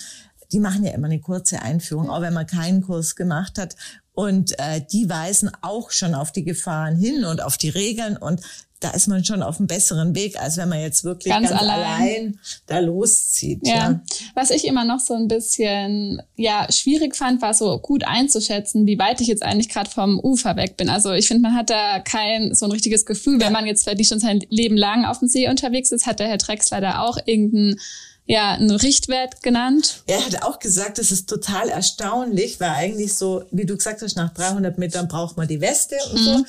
die 0.52 0.60
machen 0.60 0.84
ja 0.84 0.92
immer 0.92 1.06
eine 1.06 1.20
kurze 1.20 1.62
Einführung, 1.62 2.10
auch 2.10 2.20
wenn 2.20 2.34
man 2.34 2.46
keinen 2.46 2.82
Kurs 2.82 3.16
gemacht 3.16 3.58
hat. 3.58 3.74
Und 4.12 4.58
äh, 4.58 4.82
die 4.92 5.08
weisen 5.08 5.50
auch 5.62 5.90
schon 5.90 6.14
auf 6.14 6.30
die 6.30 6.44
Gefahren 6.44 6.94
hin 6.94 7.24
und 7.24 7.42
auf 7.42 7.56
die 7.56 7.70
Regeln. 7.70 8.18
Und 8.18 8.42
da 8.84 8.90
ist 8.90 9.06
man 9.06 9.24
schon 9.24 9.42
auf 9.42 9.58
einem 9.58 9.66
besseren 9.66 10.14
Weg, 10.14 10.38
als 10.38 10.58
wenn 10.58 10.68
man 10.68 10.80
jetzt 10.80 11.04
wirklich 11.04 11.32
ganz, 11.32 11.48
ganz 11.48 11.60
allein. 11.60 11.80
allein. 11.80 12.40
da 12.66 12.80
loszieht. 12.80 13.66
Ja. 13.66 13.74
ja. 13.74 14.00
Was 14.34 14.50
ich 14.50 14.66
immer 14.66 14.84
noch 14.84 15.00
so 15.00 15.14
ein 15.14 15.26
bisschen 15.26 16.20
ja 16.36 16.70
schwierig 16.70 17.16
fand, 17.16 17.40
war 17.40 17.54
so 17.54 17.78
gut 17.78 18.04
einzuschätzen, 18.06 18.86
wie 18.86 18.98
weit 18.98 19.22
ich 19.22 19.26
jetzt 19.26 19.42
eigentlich 19.42 19.70
gerade 19.70 19.88
vom 19.88 20.20
Ufer 20.20 20.56
weg 20.56 20.76
bin. 20.76 20.90
Also 20.90 21.12
ich 21.12 21.26
finde, 21.26 21.44
man 21.44 21.54
hat 21.54 21.70
da 21.70 22.00
kein 22.00 22.54
so 22.54 22.66
ein 22.66 22.72
richtiges 22.72 23.06
Gefühl, 23.06 23.40
wenn 23.40 23.54
man 23.54 23.66
jetzt 23.66 23.84
vielleicht 23.84 23.98
nicht 23.98 24.08
schon 24.08 24.20
sein 24.20 24.40
Leben 24.50 24.76
lang 24.76 25.06
auf 25.06 25.18
dem 25.20 25.28
See 25.28 25.48
unterwegs 25.48 25.90
ist, 25.90 26.06
hat 26.06 26.20
der 26.20 26.28
Herr 26.28 26.36
Drexler 26.36 26.82
da 26.82 27.00
auch 27.00 27.16
irgendein 27.24 27.80
ja, 28.26 28.52
einen 28.52 28.70
Richtwert 28.70 29.42
genannt. 29.42 30.02
Er 30.06 30.24
hat 30.24 30.42
auch 30.42 30.58
gesagt, 30.58 30.98
das 30.98 31.12
ist 31.12 31.28
total 31.28 31.68
erstaunlich, 31.68 32.58
weil 32.58 32.70
eigentlich 32.70 33.14
so, 33.14 33.44
wie 33.50 33.66
du 33.66 33.76
gesagt 33.76 34.00
hast, 34.00 34.16
nach 34.16 34.32
300 34.32 34.78
Metern 34.78 35.08
braucht 35.08 35.36
man 35.36 35.46
die 35.46 35.60
Weste 35.60 35.96
und 36.12 36.20
mhm. 36.20 36.24
so. 36.24 36.44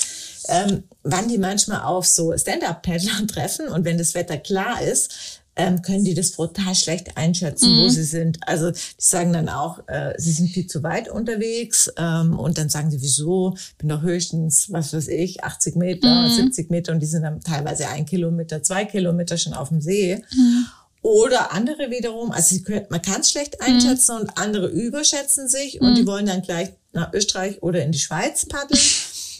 Ähm, 0.47 0.83
wann 1.03 1.27
die 1.27 1.37
manchmal 1.37 1.81
auf 1.81 2.05
so 2.05 2.35
Stand-Up-Paddlern 2.37 3.27
treffen 3.33 3.67
und 3.67 3.83
wenn 3.83 3.97
das 3.97 4.13
Wetter 4.13 4.37
klar 4.37 4.81
ist, 4.81 5.41
ähm, 5.57 5.81
können 5.81 6.03
die 6.03 6.13
das 6.13 6.31
brutal 6.31 6.75
schlecht 6.75 7.17
einschätzen, 7.17 7.75
mhm. 7.75 7.83
wo 7.83 7.89
sie 7.89 8.03
sind. 8.03 8.39
Also 8.47 8.71
die 8.71 8.79
sagen 8.97 9.33
dann 9.33 9.49
auch, 9.49 9.79
äh, 9.87 10.13
sie 10.17 10.31
sind 10.31 10.49
viel 10.49 10.67
zu 10.67 10.83
weit 10.83 11.09
unterwegs 11.09 11.91
ähm, 11.97 12.37
und 12.37 12.57
dann 12.57 12.69
sagen 12.69 12.91
sie, 12.91 13.01
wieso? 13.01 13.55
Bin 13.77 13.89
doch 13.89 14.01
höchstens, 14.01 14.71
was 14.71 14.93
weiß 14.93 15.07
ich, 15.07 15.43
80 15.43 15.75
Meter, 15.75 16.27
mhm. 16.27 16.29
70 16.29 16.69
Meter 16.69 16.91
und 16.91 16.99
die 16.99 17.05
sind 17.05 17.23
dann 17.23 17.41
teilweise 17.41 17.87
ein 17.87 18.05
Kilometer, 18.05 18.63
zwei 18.63 18.85
Kilometer 18.85 19.37
schon 19.37 19.53
auf 19.53 19.69
dem 19.69 19.81
See. 19.81 20.21
Mhm. 20.33 20.65
Oder 21.05 21.53
andere 21.53 21.91
wiederum, 21.91 22.31
also 22.31 22.59
können, 22.61 22.87
man 22.89 22.99
kann 22.99 23.21
es 23.21 23.29
schlecht 23.29 23.61
einschätzen 23.61 24.15
mhm. 24.15 24.21
und 24.21 24.37
andere 24.39 24.69
überschätzen 24.69 25.47
sich 25.47 25.79
und 25.79 25.93
die 25.93 26.01
mhm. 26.01 26.07
wollen 26.07 26.25
dann 26.25 26.41
gleich 26.41 26.69
nach 26.93 27.13
Österreich 27.13 27.61
oder 27.61 27.83
in 27.83 27.91
die 27.91 27.99
Schweiz 27.99 28.47
paddeln. 28.47 28.81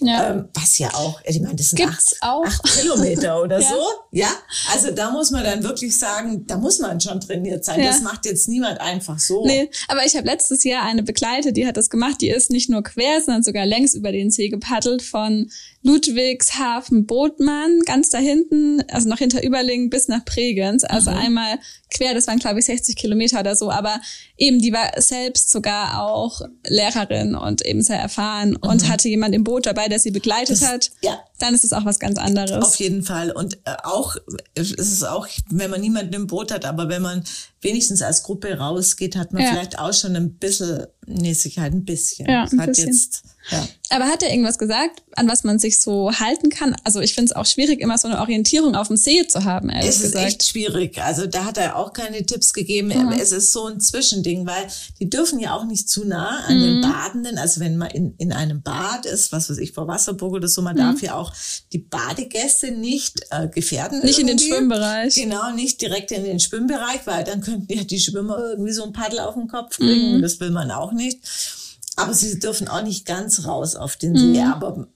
Ja. 0.02 0.32
Ähm, 0.32 0.50
was 0.54 0.78
ja 0.78 0.94
auch, 0.94 1.22
ich 1.24 1.40
meine, 1.40 1.56
das 1.56 1.70
sind 1.70 1.88
acht, 1.88 2.18
acht, 2.20 2.64
Kilometer 2.82 3.42
oder 3.42 3.60
ja. 3.62 3.70
so. 3.70 3.82
Ja, 4.12 4.28
also 4.74 4.92
da 4.92 5.10
muss 5.10 5.32
man 5.32 5.46
dann 5.46 5.64
wirklich 5.64 5.98
sagen, 5.98 6.46
da 6.48 6.58
muss 6.58 6.80
man 6.80 7.00
schon 7.00 7.22
trainiert 7.22 7.64
sein. 7.64 7.80
Ja. 7.80 7.88
Das 7.88 8.02
macht 8.02 8.26
jetzt 8.26 8.50
niemand 8.50 8.82
einfach 8.82 9.18
so. 9.18 9.46
Nee, 9.46 9.70
aber 9.88 10.06
ich 10.06 10.18
habe 10.18 10.28
letztes 10.28 10.66
Jahr 10.66 10.84
eine 10.84 11.02
Begleite, 11.02 11.54
die 11.54 11.66
hat 11.66 11.78
das 11.78 11.90
gemacht. 11.90 12.20
Die 12.20 12.30
ist 12.30 12.52
nicht 12.52 12.70
nur 12.70 12.84
quer, 12.84 13.22
sondern 13.22 13.44
sogar 13.44 13.66
längs 13.66 13.94
über 13.94 14.12
den 14.12 14.32
See 14.32 14.50
gepaddelt 14.50 15.02
von 15.02 15.50
Ludwigshafen 15.86 17.06
Botmann, 17.06 17.82
ganz 17.86 18.10
da 18.10 18.18
hinten, 18.18 18.82
also 18.90 19.08
noch 19.08 19.20
hinter 19.20 19.44
Überlingen 19.44 19.92
bis 19.92 20.08
nach 20.08 20.26
Bregenz. 20.26 20.84
Also 20.84 21.12
mhm. 21.12 21.18
einmal 21.18 21.60
quer, 21.94 22.16
das 22.16 22.26
waren 22.26 22.40
glaube 22.40 22.58
ich 22.58 22.66
60 22.66 22.96
Kilometer 22.96 23.40
oder 23.40 23.56
so, 23.56 23.70
aber 23.70 24.02
eben 24.36 24.60
die 24.60 24.74
war 24.74 25.00
selbst 25.00 25.52
sogar 25.52 26.02
auch 26.04 26.42
Lehrerin 26.66 27.36
und 27.36 27.64
eben 27.64 27.84
sehr 27.84 28.00
erfahren 28.00 28.50
mhm. 28.50 28.68
und 28.68 28.90
hatte 28.90 29.10
jemand 29.10 29.36
im 29.36 29.44
Boot 29.44 29.68
dabei, 29.68 29.88
der 29.88 30.00
sie 30.00 30.10
begleitet 30.10 30.60
das, 30.60 30.68
hat. 30.68 30.92
Ja. 31.02 31.24
Dann 31.40 31.54
ist 31.54 31.64
es 31.64 31.74
auch 31.74 31.86
was 31.86 32.00
ganz 32.00 32.18
anderes. 32.18 32.66
Auf 32.66 32.76
jeden 32.78 33.04
Fall. 33.04 33.32
Und 33.32 33.56
äh, 33.66 33.76
auch, 33.84 34.16
es 34.54 34.72
ist 34.72 35.04
auch, 35.04 35.28
wenn 35.50 35.70
man 35.70 35.82
niemanden 35.82 36.14
im 36.14 36.28
Boot 36.28 36.52
hat, 36.52 36.66
aber 36.66 36.90
wenn 36.90 37.02
man 37.02 37.24
wenigstens 37.62 38.02
als 38.02 38.24
Gruppe 38.24 38.58
rausgeht, 38.58 39.16
hat 39.16 39.34
man 39.34 39.44
ja. 39.44 39.50
vielleicht 39.50 39.80
auch 39.80 39.94
schon 39.94 40.16
ein 40.16 40.36
bisschen, 40.36 40.88
nee, 41.06 41.34
Sicherheit 41.34 41.74
ein 41.74 41.84
bisschen. 41.84 42.28
Ja, 42.30 42.44
ein 42.44 42.60
hat 42.62 42.68
bisschen. 42.68 42.88
jetzt 42.88 43.24
ja. 43.52 43.68
Aber 43.90 44.06
hat 44.06 44.24
er 44.24 44.32
irgendwas 44.32 44.58
gesagt, 44.58 45.04
an 45.16 45.28
was 45.30 45.44
man 45.44 45.60
sich 45.60 45.80
so 45.80 46.12
halten 46.12 46.50
kann? 46.50 46.76
Also 46.84 47.00
ich 47.00 47.14
finde 47.14 47.32
es 47.32 47.36
auch 47.36 47.46
schwierig, 47.46 47.80
immer 47.80 47.98
so 47.98 48.08
eine 48.08 48.20
Orientierung 48.20 48.76
auf 48.76 48.88
dem 48.88 48.98
See 48.98 49.28
zu 49.28 49.44
haben, 49.44 49.70
ehrlich 49.70 49.90
es 49.90 50.02
gesagt. 50.02 50.16
Es 50.16 50.22
ist 50.22 50.28
echt 50.28 50.48
schwierig. 50.50 51.02
Also 51.02 51.28
da 51.28 51.46
hat 51.46 51.58
er 51.58 51.76
auch 51.76 51.94
keine 51.94 52.26
Tipps 52.26 52.54
gegeben. 52.54 52.88
Mhm. 52.88 53.12
Es 53.20 53.32
ist 53.32 53.52
so 53.52 53.68
ein 53.68 53.80
Zwischending, 53.80 54.48
weil 54.48 54.66
die 55.00 55.10
dürfen 55.10 55.40
ja 55.40 55.54
auch 55.54 55.66
nicht 55.66 55.88
zu 55.88 56.06
nah 56.06 56.46
an 56.48 56.58
mhm. 56.58 56.64
den 56.64 56.82
Badenden. 56.82 57.38
Also 57.38 57.62
wenn 57.62 57.78
man 57.78 57.92
in, 57.92 58.16
in 58.18 58.34
einem 58.34 58.64
Bad 58.64 59.06
ist, 59.06 59.32
was 59.32 59.50
weiß 59.50 59.60
ich, 59.60 59.74
vor 59.74 59.88
Wasserburg 59.88 60.34
oder 60.34 60.48
so, 60.48 60.64
man 60.64 60.76
mhm. 60.76 60.80
darf 60.80 61.02
ja 61.04 61.14
auch 61.14 61.25
die 61.74 61.80
Badegäste 61.80 62.72
nicht 62.72 63.22
äh, 63.30 63.48
gefährden. 63.48 64.02
Nicht 64.02 64.20
irgendwie. 64.20 64.32
in 64.32 64.38
den 64.38 64.40
Schwimmbereich. 64.40 65.16
Genau, 65.16 65.52
nicht 65.52 65.82
direkt 65.82 66.12
in 66.12 66.24
den 66.24 66.40
Schwimmbereich, 66.40 67.02
weil 67.06 67.24
dann 67.24 67.42
könnten 67.42 67.72
ja 67.72 67.84
die 67.84 68.00
Schwimmer 68.00 68.38
irgendwie 68.40 68.72
so 68.72 68.84
ein 68.84 68.94
Paddel 68.94 69.20
auf 69.20 69.36
den 69.36 69.48
Kopf 69.48 69.78
kriegen. 69.78 70.18
Mhm. 70.18 70.22
Das 70.22 70.40
will 70.40 70.52
man 70.52 70.72
auch 70.72 70.92
nicht. 70.92 71.20
Aber 71.96 72.14
sie 72.14 72.40
dürfen 72.40 72.68
auch 72.68 72.84
nicht 72.84 73.06
ganz 73.06 73.46
raus 73.46 73.76
auf 73.76 73.96
den 73.96 74.18
See. 74.18 74.42
Mhm. 74.42 74.52
Aber 74.52 74.88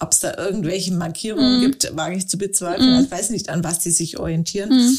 ob 0.00 0.12
es 0.12 0.20
da 0.20 0.36
irgendwelche 0.36 0.92
Markierungen 0.92 1.58
mhm. 1.58 1.60
gibt, 1.62 1.96
wage 1.96 2.16
ich 2.16 2.28
zu 2.28 2.38
bezweifeln. 2.38 2.96
Mhm. 2.96 3.04
Ich 3.04 3.10
weiß 3.10 3.30
nicht, 3.30 3.50
an 3.50 3.62
was 3.62 3.80
die 3.80 3.90
sich 3.90 4.18
orientieren. 4.18 4.70
Mhm. 4.70 4.98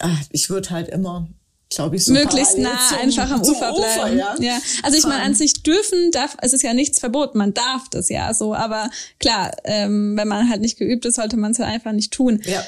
Ah, 0.00 0.16
ich 0.30 0.50
würde 0.50 0.70
halt 0.70 0.88
immer 0.88 1.28
glaube 1.74 1.96
ich, 1.96 2.04
so 2.04 2.12
möglichst 2.12 2.58
nah 2.58 2.78
zum, 2.88 2.98
einfach 2.98 3.30
am 3.30 3.40
Ufer 3.42 3.72
bleiben. 3.72 3.78
Ufer, 3.78 4.12
ja. 4.12 4.34
ja. 4.40 4.58
Also 4.82 4.96
ich 4.98 5.04
meine, 5.04 5.22
an 5.22 5.34
sich 5.34 5.62
dürfen 5.62 6.10
darf, 6.12 6.36
es 6.40 6.52
ist 6.52 6.62
ja 6.62 6.74
nichts 6.74 6.98
verboten, 6.98 7.38
man 7.38 7.54
darf 7.54 7.88
das 7.90 8.08
ja 8.08 8.32
so, 8.34 8.54
aber 8.54 8.90
klar, 9.18 9.52
ähm, 9.64 10.16
wenn 10.16 10.28
man 10.28 10.48
halt 10.48 10.60
nicht 10.60 10.78
geübt 10.78 11.04
ist, 11.04 11.16
sollte 11.16 11.36
man 11.36 11.52
es 11.52 11.58
ja 11.58 11.66
einfach 11.66 11.92
nicht 11.92 12.12
tun. 12.12 12.40
Ja. 12.44 12.62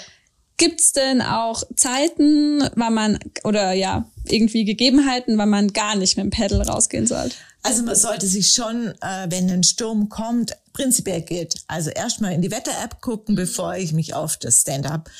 Gibt's 0.59 0.93
denn 0.93 1.21
auch 1.21 1.65
Zeiten, 1.77 2.63
wann 2.77 2.95
man 2.95 3.19
oder 3.45 3.73
ja 3.73 4.11
irgendwie 4.25 4.65
Gegebenheiten, 4.65 5.37
wann 5.37 5.51
man 5.51 5.73
gar 5.73 5.97
nicht 5.97 6.17
mit 6.17 6.25
dem 6.25 6.31
Pedal 6.31 6.63
rausgehen 6.63 7.07
sollte? 7.07 7.37
Also 7.63 7.83
man 7.83 7.97
sollte 7.97 8.27
sich 8.27 8.53
schon, 8.53 8.95
äh, 9.03 9.27
wenn 9.29 9.51
ein 9.51 9.65
Sturm 9.65 10.09
kommt, 10.09 10.57
prinzipiell 10.73 11.21
geht. 11.23 11.57
Also 11.67 11.91
erstmal 11.91 12.33
in 12.33 12.41
die 12.41 12.51
Wetter-App 12.51 13.01
gucken, 13.01 13.35
bevor 13.35 13.75
ich 13.75 13.93
mich 13.93 14.15
auf 14.15 14.37
das 14.37 14.61
Stand-up 14.61 15.11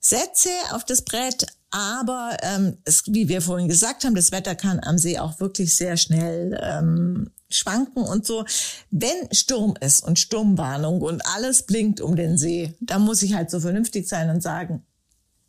setze, 0.00 0.50
auf 0.72 0.84
das 0.84 1.02
Brett. 1.02 1.46
Aber 1.72 2.36
ähm, 2.42 2.76
es, 2.84 3.04
wie 3.06 3.28
wir 3.28 3.40
vorhin 3.40 3.66
gesagt 3.66 4.04
haben, 4.04 4.14
das 4.14 4.30
Wetter 4.30 4.54
kann 4.54 4.78
am 4.80 4.98
See 4.98 5.18
auch 5.18 5.40
wirklich 5.40 5.74
sehr 5.74 5.96
schnell 5.96 6.60
ähm, 6.62 7.30
schwanken 7.48 8.02
und 8.02 8.26
so. 8.26 8.44
Wenn 8.90 9.32
Sturm 9.32 9.74
ist 9.80 10.04
und 10.04 10.18
Sturmwarnung 10.18 11.00
und 11.00 11.24
alles 11.34 11.62
blinkt 11.62 12.02
um 12.02 12.14
den 12.14 12.36
See, 12.36 12.74
dann 12.80 13.02
muss 13.02 13.22
ich 13.22 13.34
halt 13.34 13.50
so 13.50 13.58
vernünftig 13.58 14.06
sein 14.06 14.28
und 14.28 14.42
sagen, 14.42 14.84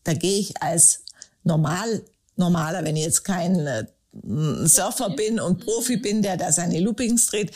da 0.06 0.14
gehe 0.14 0.40
ich 0.40 0.62
als 0.62 1.04
normal 1.44 2.02
normaler, 2.36 2.84
wenn 2.84 2.96
ich 2.96 3.04
jetzt 3.04 3.24
kein 3.26 3.60
äh, 3.68 3.86
Surfer 4.66 5.10
bin 5.10 5.40
und 5.40 5.64
Profi 5.64 5.98
bin, 5.98 6.22
der 6.22 6.38
da 6.38 6.52
seine 6.52 6.80
Loopings 6.80 7.28
dreht, 7.28 7.52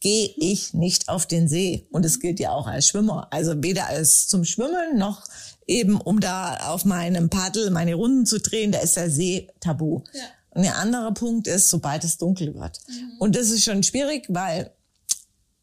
gehe 0.00 0.32
ich 0.36 0.74
nicht 0.74 1.08
auf 1.08 1.26
den 1.26 1.48
See. 1.48 1.86
Und 1.90 2.04
es 2.04 2.20
gilt 2.20 2.40
ja 2.40 2.50
auch 2.50 2.66
als 2.66 2.88
Schwimmer. 2.88 3.28
Also 3.30 3.62
weder 3.62 3.86
als 3.86 4.26
zum 4.26 4.44
Schwimmen 4.44 4.98
noch 4.98 5.24
eben, 5.68 6.00
um 6.00 6.18
da 6.18 6.56
auf 6.68 6.84
meinem 6.84 7.30
Paddel 7.30 7.70
meine 7.70 7.94
Runden 7.94 8.26
zu 8.26 8.40
drehen, 8.40 8.72
da 8.72 8.80
ist 8.80 8.96
der 8.96 9.10
See 9.10 9.48
tabu. 9.60 10.02
Ja. 10.12 10.22
Und 10.50 10.62
der 10.62 10.76
andere 10.76 11.12
Punkt 11.12 11.46
ist, 11.46 11.68
sobald 11.68 12.02
es 12.02 12.16
dunkel 12.16 12.54
wird. 12.54 12.80
Mhm. 12.88 13.12
Und 13.20 13.36
das 13.36 13.50
ist 13.50 13.62
schon 13.64 13.82
schwierig, 13.82 14.26
weil 14.28 14.72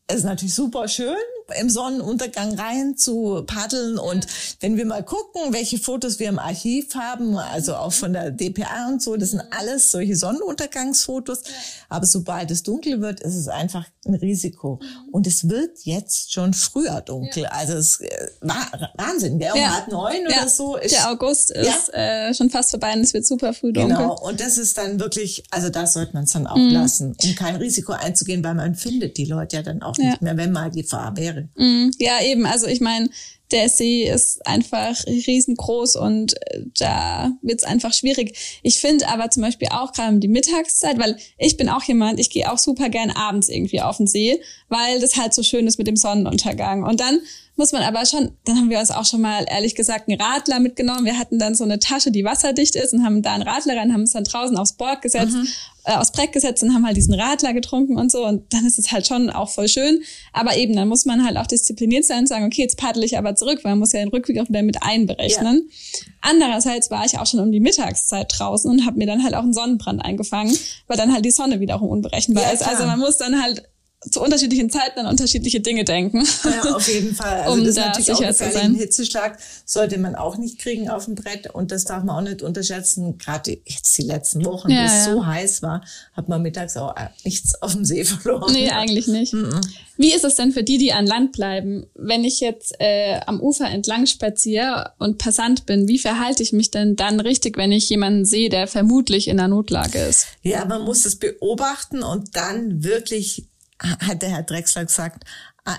es 0.08 0.18
ist 0.18 0.24
natürlich 0.24 0.54
super 0.54 0.88
schön, 0.88 1.16
im 1.60 1.70
Sonnenuntergang 1.70 2.58
rein 2.58 2.98
zu 2.98 3.44
paddeln. 3.46 3.98
Und 3.98 4.28
wenn 4.60 4.78
wir 4.78 4.86
mal 4.86 5.04
gucken, 5.04 5.54
welche 5.54 5.78
Fotos 5.78 6.20
wir 6.20 6.30
im 6.30 6.40
Archiv 6.40 6.96
haben, 6.96 7.38
also 7.38 7.76
auch 7.76 7.94
von 7.94 8.14
der 8.14 8.32
DPA 8.32 8.88
und 8.90 9.02
so, 9.02 9.16
das 9.16 9.32
sind 9.32 9.42
alles 9.52 9.92
solche 9.92 10.16
Sonnenuntergangsfotos. 10.16 11.44
Aber 11.90 12.06
sobald 12.06 12.52
es 12.52 12.64
dunkel 12.64 13.02
wird, 13.02 13.20
ist 13.20 13.36
es 13.36 13.48
einfach 13.48 13.86
ein 14.06 14.16
Risiko. 14.16 14.80
Und 15.12 15.28
es 15.28 15.50
wird 15.50 15.80
jetzt 15.84 16.34
schon 16.34 16.54
früher 16.54 17.02
dunkel. 17.02 17.46
Also 17.46 17.74
es 17.74 18.02
äh, 18.02 18.28
war 18.42 18.92
Wahnsinn, 18.96 19.40
gell? 19.40 19.52
Um 19.54 19.60
ja. 19.60 19.76
halb 19.76 19.88
neun 19.88 20.14
ja. 20.30 20.40
oder 20.40 20.50
so. 20.50 20.78
Ist, 20.78 20.94
der 20.94 21.12
August 21.12 21.52
ist 21.52 21.94
äh, 21.94 22.34
schon 22.34 22.50
fast 22.50 22.72
vorbei 22.72 22.94
und 22.94 23.02
es 23.02 23.14
wird 23.14 23.26
super 23.26 23.54
früh 23.54 23.72
dunkel. 23.72 23.96
Genau. 23.96 24.20
Und 24.20 24.40
das 24.40 24.58
ist 24.58 24.78
dann 24.78 25.00
wirklich, 25.00 25.44
also 25.52 25.70
da 25.70 25.88
sollte 25.88 26.14
man 26.14 26.24
es 26.24 26.34
dann 26.34 26.48
auch 26.48 26.56
mhm. 26.56 26.70
lassen, 26.70 27.16
um 27.22 27.36
kein 27.36 27.56
Risiko 27.56 27.94
einzugehen, 27.94 28.44
weil 28.44 28.56
man 28.56 28.76
findet 28.76 29.18
die 29.18 29.26
Leute 29.26 29.58
ja 29.58 29.64
dann 29.64 29.82
auch 29.82 29.98
nicht 29.98 30.22
mehr, 30.22 30.38
wenn 30.38 30.52
mal 30.52 30.72
Gefahr 30.72 31.16
wäre 31.18 31.35
wäre. 31.36 31.50
Mm, 31.56 31.92
ja, 32.00 32.22
eben. 32.24 32.46
Also 32.46 32.68
ich 32.68 32.82
meine, 32.82 33.10
der 33.52 33.70
See 33.70 34.04
ist 34.04 34.46
einfach 34.48 35.06
riesengroß 35.06 35.98
und 35.98 36.34
äh, 36.48 36.62
da 36.78 37.32
wird 37.42 37.60
es 37.62 37.64
einfach 37.64 37.94
schwierig. 37.94 38.60
Ich 38.64 38.80
finde 38.80 39.08
aber 39.08 39.30
zum 39.30 39.44
Beispiel 39.44 39.68
auch 39.72 39.94
gerade 39.94 40.18
die 40.18 40.28
Mittagszeit, 40.28 40.98
weil 40.98 41.18
ich 41.38 41.58
bin 41.58 41.70
auch 41.70 41.84
jemand, 41.84 42.20
ich 42.20 42.30
gehe 42.30 42.52
auch 42.52 42.58
super 42.58 42.90
gern 42.90 43.12
abends 43.12 43.50
irgendwie 43.50 43.82
auf 43.82 43.98
den 43.98 44.08
See, 44.08 44.42
weil 44.70 45.00
das 45.00 45.16
halt 45.16 45.34
so 45.34 45.44
schön 45.44 45.68
ist 45.68 45.78
mit 45.78 45.88
dem 45.88 45.96
Sonnenuntergang. 45.96 46.84
Und 46.84 47.00
dann 47.00 47.20
muss 47.56 47.72
man 47.72 47.84
aber 47.84 48.06
schon, 48.06 48.32
dann 48.46 48.58
haben 48.58 48.70
wir 48.70 48.80
uns 48.80 48.92
auch 48.92 49.06
schon 49.06 49.22
mal 49.22 49.46
ehrlich 49.48 49.76
gesagt 49.76 50.10
einen 50.10 50.20
Radler 50.20 50.60
mitgenommen. 50.60 51.06
Wir 51.06 51.18
hatten 51.18 51.40
dann 51.40 51.56
so 51.56 51.64
eine 51.64 51.80
Tasche, 51.80 52.12
die 52.12 52.26
wasserdicht 52.26 52.76
ist 52.76 52.94
und 52.94 53.06
haben 53.06 53.22
da 53.22 53.34
einen 53.34 53.44
Radler 53.44 53.78
rein, 53.78 53.94
haben 53.94 54.02
uns 54.02 54.12
dann 54.12 54.26
draußen 54.26 54.58
aufs 54.58 54.74
Board 54.74 55.02
gesetzt, 55.02 55.34
mhm. 55.34 55.48
Äh, 55.86 55.94
aufs 55.94 56.12
Brett 56.12 56.32
gesetzt 56.32 56.64
und 56.64 56.74
haben 56.74 56.86
halt 56.86 56.98
diesen 56.98 57.14
Radler 57.14 57.54
getrunken 57.54 57.98
und 57.98 58.12
so. 58.12 58.26
Und 58.26 58.52
dann 58.54 58.66
ist 58.66 58.80
es 58.80 58.92
halt 58.92 59.08
schon 59.08 59.30
auch 59.30 59.50
voll 59.50 59.68
schön. 59.68 60.02
Aber 60.34 60.58
eben, 60.58 60.76
dann 60.76 60.88
muss 60.88 61.06
man 61.06 61.26
halt 61.26 61.38
auch 61.38 61.48
diszipliniert 61.48 62.06
sein 62.06 62.20
und 62.20 62.28
sagen, 62.28 62.46
okay, 62.46 62.62
jetzt 62.62 62.78
paddle 62.78 63.06
ich 63.06 63.18
aber 63.18 63.36
zurück, 63.36 63.60
weil 63.64 63.74
man 63.74 63.80
muss 63.80 63.94
ja 63.94 64.00
den 64.00 64.10
Rückweg 64.10 64.40
auch 64.40 64.50
wieder 64.50 64.64
mit 64.64 64.82
einberechnen. 64.82 65.70
Ja. 65.70 66.06
Andererseits 66.22 66.90
war 66.90 67.06
ich 67.06 67.20
auch 67.20 67.28
schon 67.28 67.40
um 67.40 67.52
die 67.52 67.60
Mittagszeit 67.60 68.32
draußen 68.36 68.70
und 68.70 68.86
habe 68.86 68.98
mir 68.98 69.06
dann 69.06 69.24
halt 69.24 69.36
auch 69.36 69.44
einen 69.44 69.54
Sonnenbrand 69.54 70.04
eingefangen, 70.04 70.58
weil 70.88 70.98
dann 70.98 71.14
halt 71.14 71.24
die 71.24 71.32
Sonne 71.32 71.60
wiederum 71.60 71.90
unberechenbar 71.90 72.44
ja, 72.44 72.52
ist. 72.52 72.68
Also 72.68 72.86
man 72.86 73.00
muss 73.00 73.18
dann 73.18 73.42
halt 73.42 73.64
zu 74.12 74.22
unterschiedlichen 74.22 74.70
Zeiten 74.70 75.00
an 75.00 75.08
unterschiedliche 75.08 75.60
Dinge 75.60 75.84
denken. 75.84 76.26
Ja, 76.44 76.76
auf 76.76 76.88
jeden 76.88 77.16
Fall. 77.16 77.42
Also 77.42 77.54
um 77.54 77.64
das 77.64 77.76
da 77.76 77.88
natürlich 77.88 78.06
sicher 78.06 78.30
auch 78.30 78.36
zu 78.36 78.52
sein. 78.52 78.76
Hitzeschlag 78.76 79.38
sollte 79.66 79.98
man 79.98 80.16
auch 80.16 80.38
nicht 80.38 80.60
kriegen 80.60 80.90
auf 80.90 81.06
dem 81.06 81.16
Brett 81.16 81.54
und 81.54 81.72
das 81.72 81.86
darf 81.86 82.04
man 82.04 82.16
auch 82.16 82.30
nicht 82.30 82.42
unterschätzen. 82.42 83.18
Gerade 83.18 83.58
jetzt 83.66 83.98
die 83.98 84.04
letzten 84.04 84.46
Wochen, 84.46 84.72
ja, 84.72 84.82
wo 84.82 84.86
es 84.86 85.06
ja. 85.06 85.14
so 85.14 85.26
heiß 85.26 85.62
war, 85.62 85.84
hat 86.14 86.30
man 86.30 86.42
mittags 86.42 86.78
auch 86.78 86.96
nichts 87.24 87.62
auf 87.62 87.74
dem 87.74 87.86
See 87.86 88.04
verloren. 88.06 88.52
Nee, 88.54 88.70
eigentlich 88.70 89.08
nicht. 89.08 89.34
Mhm. 89.34 89.62
Wie 89.98 90.14
ist 90.14 90.26
es 90.26 90.36
denn 90.36 90.52
für 90.52 90.64
die, 90.64 90.78
die 90.78 90.92
an 90.92 91.06
Land 91.06 91.32
bleiben? 91.32 91.86
Wenn 91.96 92.24
ich 92.24 92.40
jetzt 92.40 92.76
äh, 92.80 93.20
am 93.26 93.40
Ufer 93.40 93.70
entlang 93.70 94.06
spaziere 94.06 94.92
und 95.00 95.18
Passant 95.18 95.66
bin, 95.66 95.88
wie 95.88 96.00
verhalte 96.00 96.44
ich 96.44 96.52
mich 96.52 96.72
denn 96.72 96.96
dann 96.96 97.20
richtig, 97.20 97.58
wenn 97.58 97.72
ich 97.72 97.90
jemanden 97.90 98.26
sehe, 98.26 98.50
der 98.50 98.68
vermutlich 98.68 99.28
in 99.28 99.40
einer 99.40 99.48
Notlage 99.48 100.00
ist? 100.00 100.28
Ja, 100.42 100.66
man 100.66 100.84
muss 100.84 101.06
es 101.06 101.16
beobachten 101.16 102.04
und 102.04 102.36
dann 102.36 102.84
wirklich, 102.84 103.46
hat 103.80 104.22
der 104.22 104.30
Herr 104.30 104.44
Drechsler 104.44 104.86
gesagt, 104.86 105.24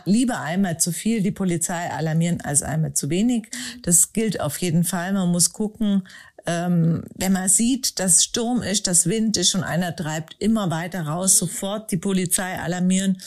lieber 0.05 0.41
einmal 0.41 0.79
zu 0.79 0.93
viel 0.93 1.23
die 1.23 1.31
Polizei 1.31 1.91
alarmieren 1.91 2.41
als 2.41 2.63
einmal 2.63 2.95
zu 2.95 3.11
wenig. 3.11 3.49
Das 3.83 4.13
gilt 4.13 4.41
auf 4.41 4.59
jeden 4.59 4.85
Fall. 4.85 5.13
Man 5.13 5.31
muss 5.31 5.53
gucken, 5.53 6.03
ähm, 6.47 7.03
wenn 7.15 7.33
man 7.33 7.49
sieht, 7.49 7.99
dass 7.99 8.25
Sturm 8.25 8.63
ist, 8.63 8.87
dass 8.87 9.07
Wind 9.07 9.37
ist 9.37 9.55
und 9.55 9.65
einer 9.65 9.95
treibt 9.95 10.37
immer 10.39 10.71
weiter 10.71 11.07
raus, 11.07 11.39
sofort 11.39 11.91
die 11.91 11.97
Polizei 11.97 12.59
alarmieren 12.59 13.19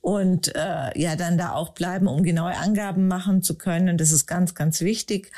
und 0.00 0.54
äh, 0.54 0.98
ja 0.98 1.16
dann 1.16 1.38
da 1.38 1.52
auch 1.52 1.70
bleiben, 1.70 2.06
um 2.06 2.22
genaue 2.22 2.56
Angaben 2.56 3.08
machen 3.08 3.42
zu 3.42 3.56
können. 3.56 3.98
Das 3.98 4.12
ist 4.12 4.26
ganz, 4.26 4.54
ganz 4.54 4.80
wichtig. 4.80 5.32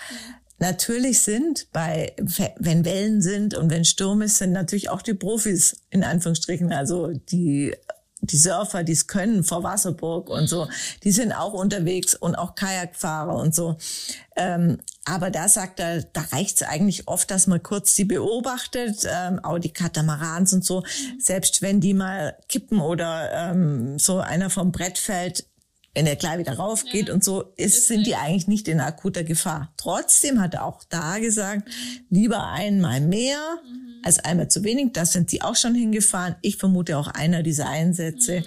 Natürlich 0.59 1.21
sind 1.21 1.69
bei, 1.73 2.13
wenn 2.59 2.85
Wellen 2.85 3.23
sind 3.23 3.55
und 3.55 3.71
wenn 3.71 3.85
Sturm 3.85 4.23
ist, 4.23 4.39
sind 4.39 4.53
natürlich 4.53 4.91
auch 4.91 5.03
die 5.03 5.15
Profis 5.15 5.83
in 5.91 6.03
Anführungsstrichen, 6.03 6.73
also 6.73 7.13
die 7.13 7.77
die 8.21 8.37
Surfer, 8.37 8.85
die 8.85 8.93
es 8.93 9.07
können 9.07 9.45
vor 9.45 9.63
Wasserburg 9.63 10.29
und 10.29 10.49
so, 10.49 10.69
die 11.05 11.13
sind 11.13 11.33
auch 11.33 11.53
unterwegs 11.53 12.15
und 12.15 12.35
auch 12.35 12.55
Kajakfahrer 12.55 13.37
und 13.37 13.55
so. 13.55 13.77
Ähm, 14.37 14.79
aber 15.05 15.31
da 15.31 15.49
sagt 15.49 15.81
er, 15.81 16.03
da 16.03 16.21
reicht 16.33 16.61
es 16.61 16.69
eigentlich 16.69 17.09
oft, 17.09 17.31
dass 17.31 17.47
man 17.47 17.63
kurz 17.63 17.95
die 17.95 18.05
beobachtet, 18.05 19.07
ähm, 19.11 19.39
auch 19.43 19.59
die 19.59 19.73
Katamarans 19.73 20.53
und 20.53 20.65
so. 20.65 20.85
Selbst 21.19 21.63
wenn 21.63 21.81
die 21.81 21.95
mal 21.95 22.37
kippen 22.49 22.81
oder 22.81 23.31
ähm, 23.33 23.99
so 23.99 24.19
einer 24.19 24.51
vom 24.51 24.73
Brett 24.73 24.99
fällt, 24.99 25.47
wenn 25.95 26.07
er 26.07 26.17
gleich 26.17 26.39
wieder 26.39 26.57
raufgeht 26.57 27.09
ja. 27.09 27.15
und 27.15 27.25
so, 27.25 27.53
ist, 27.57 27.89
sind 27.89 28.07
die 28.07 28.15
eigentlich 28.15 28.49
nicht 28.49 28.69
in 28.69 28.81
akuter 28.81 29.25
Gefahr. 29.25 29.73
Trotzdem 29.77 30.41
hat 30.41 30.55
er 30.55 30.65
auch 30.65 30.85
da 30.89 31.19
gesagt, 31.19 31.67
mhm. 31.67 32.05
lieber 32.11 32.47
einmal 32.49 33.01
mehr. 33.01 33.39
Mhm 33.65 33.89
als 34.03 34.19
einmal 34.21 34.49
zu 34.49 34.65
wenig. 34.65 34.93
Da 34.93 35.05
sind 35.05 35.33
die 35.33 35.43
auch 35.43 35.57
schon 35.57 35.75
hingefahren. 35.75 36.37
Ich 36.43 36.57
vermute 36.57 36.97
auch 36.97 37.09
einer 37.09 37.43
dieser 37.43 37.69
Einsätze, 37.69 38.41
mhm. 38.41 38.45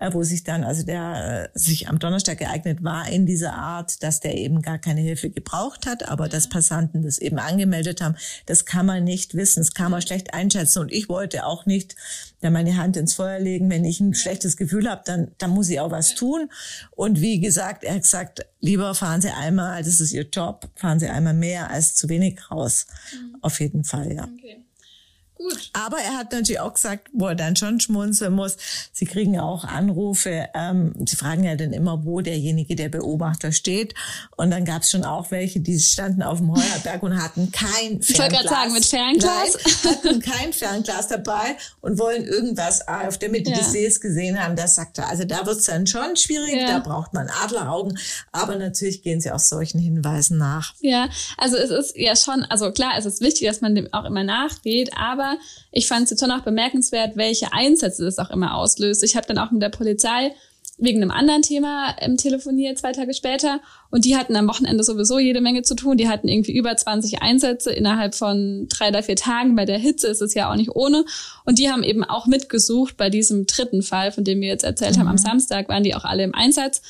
äh, 0.00 0.12
wo 0.12 0.22
sich 0.22 0.44
dann, 0.44 0.64
also 0.64 0.84
der 0.84 1.50
äh, 1.54 1.58
sich 1.58 1.88
am 1.88 1.98
Donnerstag 1.98 2.38
geeignet 2.38 2.82
war 2.82 3.08
in 3.08 3.26
dieser 3.26 3.54
Art, 3.54 4.02
dass 4.02 4.20
der 4.20 4.36
eben 4.36 4.62
gar 4.62 4.78
keine 4.78 5.00
Hilfe 5.00 5.30
gebraucht 5.30 5.86
hat, 5.86 6.08
aber 6.08 6.28
dass 6.28 6.48
Passanten 6.48 7.02
das 7.02 7.18
eben 7.18 7.38
angemeldet 7.38 8.00
haben. 8.00 8.16
Das 8.46 8.64
kann 8.64 8.86
man 8.86 9.04
nicht 9.04 9.34
wissen. 9.34 9.60
Das 9.60 9.74
kann 9.74 9.90
man 9.90 10.02
schlecht 10.02 10.34
einschätzen. 10.34 10.80
Und 10.80 10.92
ich 10.92 11.08
wollte 11.08 11.46
auch 11.46 11.66
nicht 11.66 11.96
da 12.40 12.50
meine 12.50 12.76
Hand 12.76 12.96
ins 12.96 13.14
Feuer 13.14 13.38
legen. 13.38 13.70
Wenn 13.70 13.84
ich 13.84 14.00
ein 14.00 14.14
schlechtes 14.14 14.56
Gefühl 14.56 14.88
habe, 14.88 15.02
dann, 15.04 15.32
dann 15.38 15.50
muss 15.50 15.68
ich 15.68 15.80
auch 15.80 15.90
was 15.90 16.14
tun. 16.14 16.50
Und 16.96 17.20
wie 17.20 17.40
gesagt, 17.40 17.84
er 17.84 17.94
hat 17.94 18.02
gesagt, 18.02 18.46
lieber 18.60 18.94
fahren 18.94 19.20
Sie 19.20 19.30
einmal, 19.30 19.82
das 19.82 20.00
ist 20.00 20.12
Ihr 20.12 20.28
Job, 20.28 20.68
fahren 20.76 21.00
Sie 21.00 21.08
einmal 21.08 21.34
mehr 21.34 21.70
als 21.70 21.94
zu 21.94 22.08
wenig 22.08 22.50
raus. 22.50 22.86
Mhm. 23.12 23.36
Auf 23.40 23.60
jeden 23.60 23.84
Fall, 23.84 24.12
ja. 24.12 24.24
Okay. 24.24 24.63
Gut. 25.36 25.70
Aber 25.72 25.98
er 25.98 26.16
hat 26.16 26.30
natürlich 26.30 26.60
auch 26.60 26.74
gesagt, 26.74 27.08
wo 27.12 27.26
er 27.26 27.34
dann 27.34 27.56
schon 27.56 27.80
schmunzeln 27.80 28.32
muss, 28.32 28.56
sie 28.92 29.04
kriegen 29.04 29.34
ja 29.34 29.42
auch 29.42 29.64
Anrufe, 29.64 30.48
ähm, 30.54 30.94
sie 31.06 31.16
fragen 31.16 31.42
ja 31.42 31.56
dann 31.56 31.72
immer, 31.72 32.04
wo 32.04 32.20
derjenige, 32.20 32.76
der 32.76 32.88
Beobachter 32.88 33.50
steht. 33.50 33.94
Und 34.36 34.52
dann 34.52 34.64
gab 34.64 34.82
es 34.82 34.90
schon 34.90 35.04
auch 35.04 35.32
welche, 35.32 35.58
die 35.58 35.78
standen 35.80 36.22
auf 36.22 36.38
dem 36.38 36.54
Heuerberg 36.54 37.02
und 37.02 37.20
hatten 37.20 37.50
kein 37.50 38.00
Fernglas. 38.00 38.10
Ich 38.10 38.18
wollte 38.18 38.34
gerade 38.36 38.48
sagen, 38.48 38.72
mit 38.72 38.86
Fernglas? 38.86 39.58
Nein, 39.84 39.94
hatten 39.94 40.20
kein 40.20 40.52
Fernglas 40.52 41.08
dabei 41.08 41.56
und 41.80 41.98
wollen 41.98 42.24
irgendwas 42.24 42.86
auf 42.86 43.18
der 43.18 43.30
Mitte 43.30 43.50
ja. 43.50 43.58
des 43.58 43.72
Sees 43.72 44.00
gesehen 44.00 44.40
haben. 44.40 44.54
Das 44.54 44.76
sagt 44.76 44.98
er. 44.98 45.08
Also 45.08 45.24
da 45.24 45.44
wird 45.46 45.58
es 45.58 45.66
dann 45.66 45.88
schon 45.88 46.16
schwierig, 46.16 46.54
ja. 46.54 46.68
da 46.68 46.78
braucht 46.78 47.12
man 47.12 47.28
Adleraugen. 47.42 47.98
Aber 48.30 48.54
natürlich 48.54 49.02
gehen 49.02 49.20
sie 49.20 49.32
auch 49.32 49.40
solchen 49.40 49.80
Hinweisen 49.80 50.38
nach. 50.38 50.74
Ja, 50.80 51.08
also 51.36 51.56
es 51.56 51.70
ist 51.70 51.96
ja 51.96 52.14
schon, 52.14 52.44
also 52.44 52.70
klar, 52.70 52.92
es 52.96 53.04
ist 53.04 53.20
wichtig, 53.20 53.48
dass 53.48 53.60
man 53.60 53.74
dem 53.74 53.92
auch 53.92 54.04
immer 54.04 54.22
nachgeht, 54.22 54.92
aber 54.96 55.23
aber 55.24 55.38
ich 55.72 55.88
fand 55.88 56.04
es 56.04 56.10
jetzt 56.10 56.20
schon 56.20 56.30
auch 56.30 56.42
bemerkenswert, 56.42 57.16
welche 57.16 57.52
Einsätze 57.52 58.04
das 58.04 58.18
auch 58.18 58.30
immer 58.30 58.54
auslöst. 58.54 59.02
Ich 59.02 59.16
habe 59.16 59.26
dann 59.26 59.38
auch 59.38 59.50
mit 59.50 59.62
der 59.62 59.70
Polizei 59.70 60.34
wegen 60.76 61.00
einem 61.00 61.12
anderen 61.12 61.42
Thema 61.42 61.94
ähm, 62.00 62.16
telefoniert, 62.16 62.78
zwei 62.78 62.92
Tage 62.92 63.14
später. 63.14 63.60
Und 63.90 64.04
die 64.04 64.16
hatten 64.16 64.34
am 64.34 64.48
Wochenende 64.48 64.82
sowieso 64.82 65.20
jede 65.20 65.40
Menge 65.40 65.62
zu 65.62 65.76
tun. 65.76 65.96
Die 65.96 66.08
hatten 66.08 66.26
irgendwie 66.26 66.56
über 66.56 66.76
20 66.76 67.22
Einsätze 67.22 67.70
innerhalb 67.70 68.16
von 68.16 68.66
drei 68.68 68.88
oder 68.88 69.04
vier 69.04 69.14
Tagen. 69.14 69.54
Bei 69.54 69.66
der 69.66 69.78
Hitze 69.78 70.08
ist 70.08 70.20
es 70.20 70.34
ja 70.34 70.50
auch 70.50 70.56
nicht 70.56 70.74
ohne. 70.74 71.04
Und 71.44 71.60
die 71.60 71.70
haben 71.70 71.84
eben 71.84 72.02
auch 72.02 72.26
mitgesucht 72.26 72.96
bei 72.96 73.08
diesem 73.08 73.46
dritten 73.46 73.82
Fall, 73.82 74.10
von 74.10 74.24
dem 74.24 74.40
wir 74.40 74.48
jetzt 74.48 74.64
erzählt 74.64 74.96
mhm. 74.96 75.00
haben. 75.00 75.08
Am 75.08 75.14
mhm. 75.14 75.18
Samstag 75.18 75.68
waren 75.68 75.84
die 75.84 75.94
auch 75.94 76.04
alle 76.04 76.24
im 76.24 76.34
Einsatz. 76.34 76.82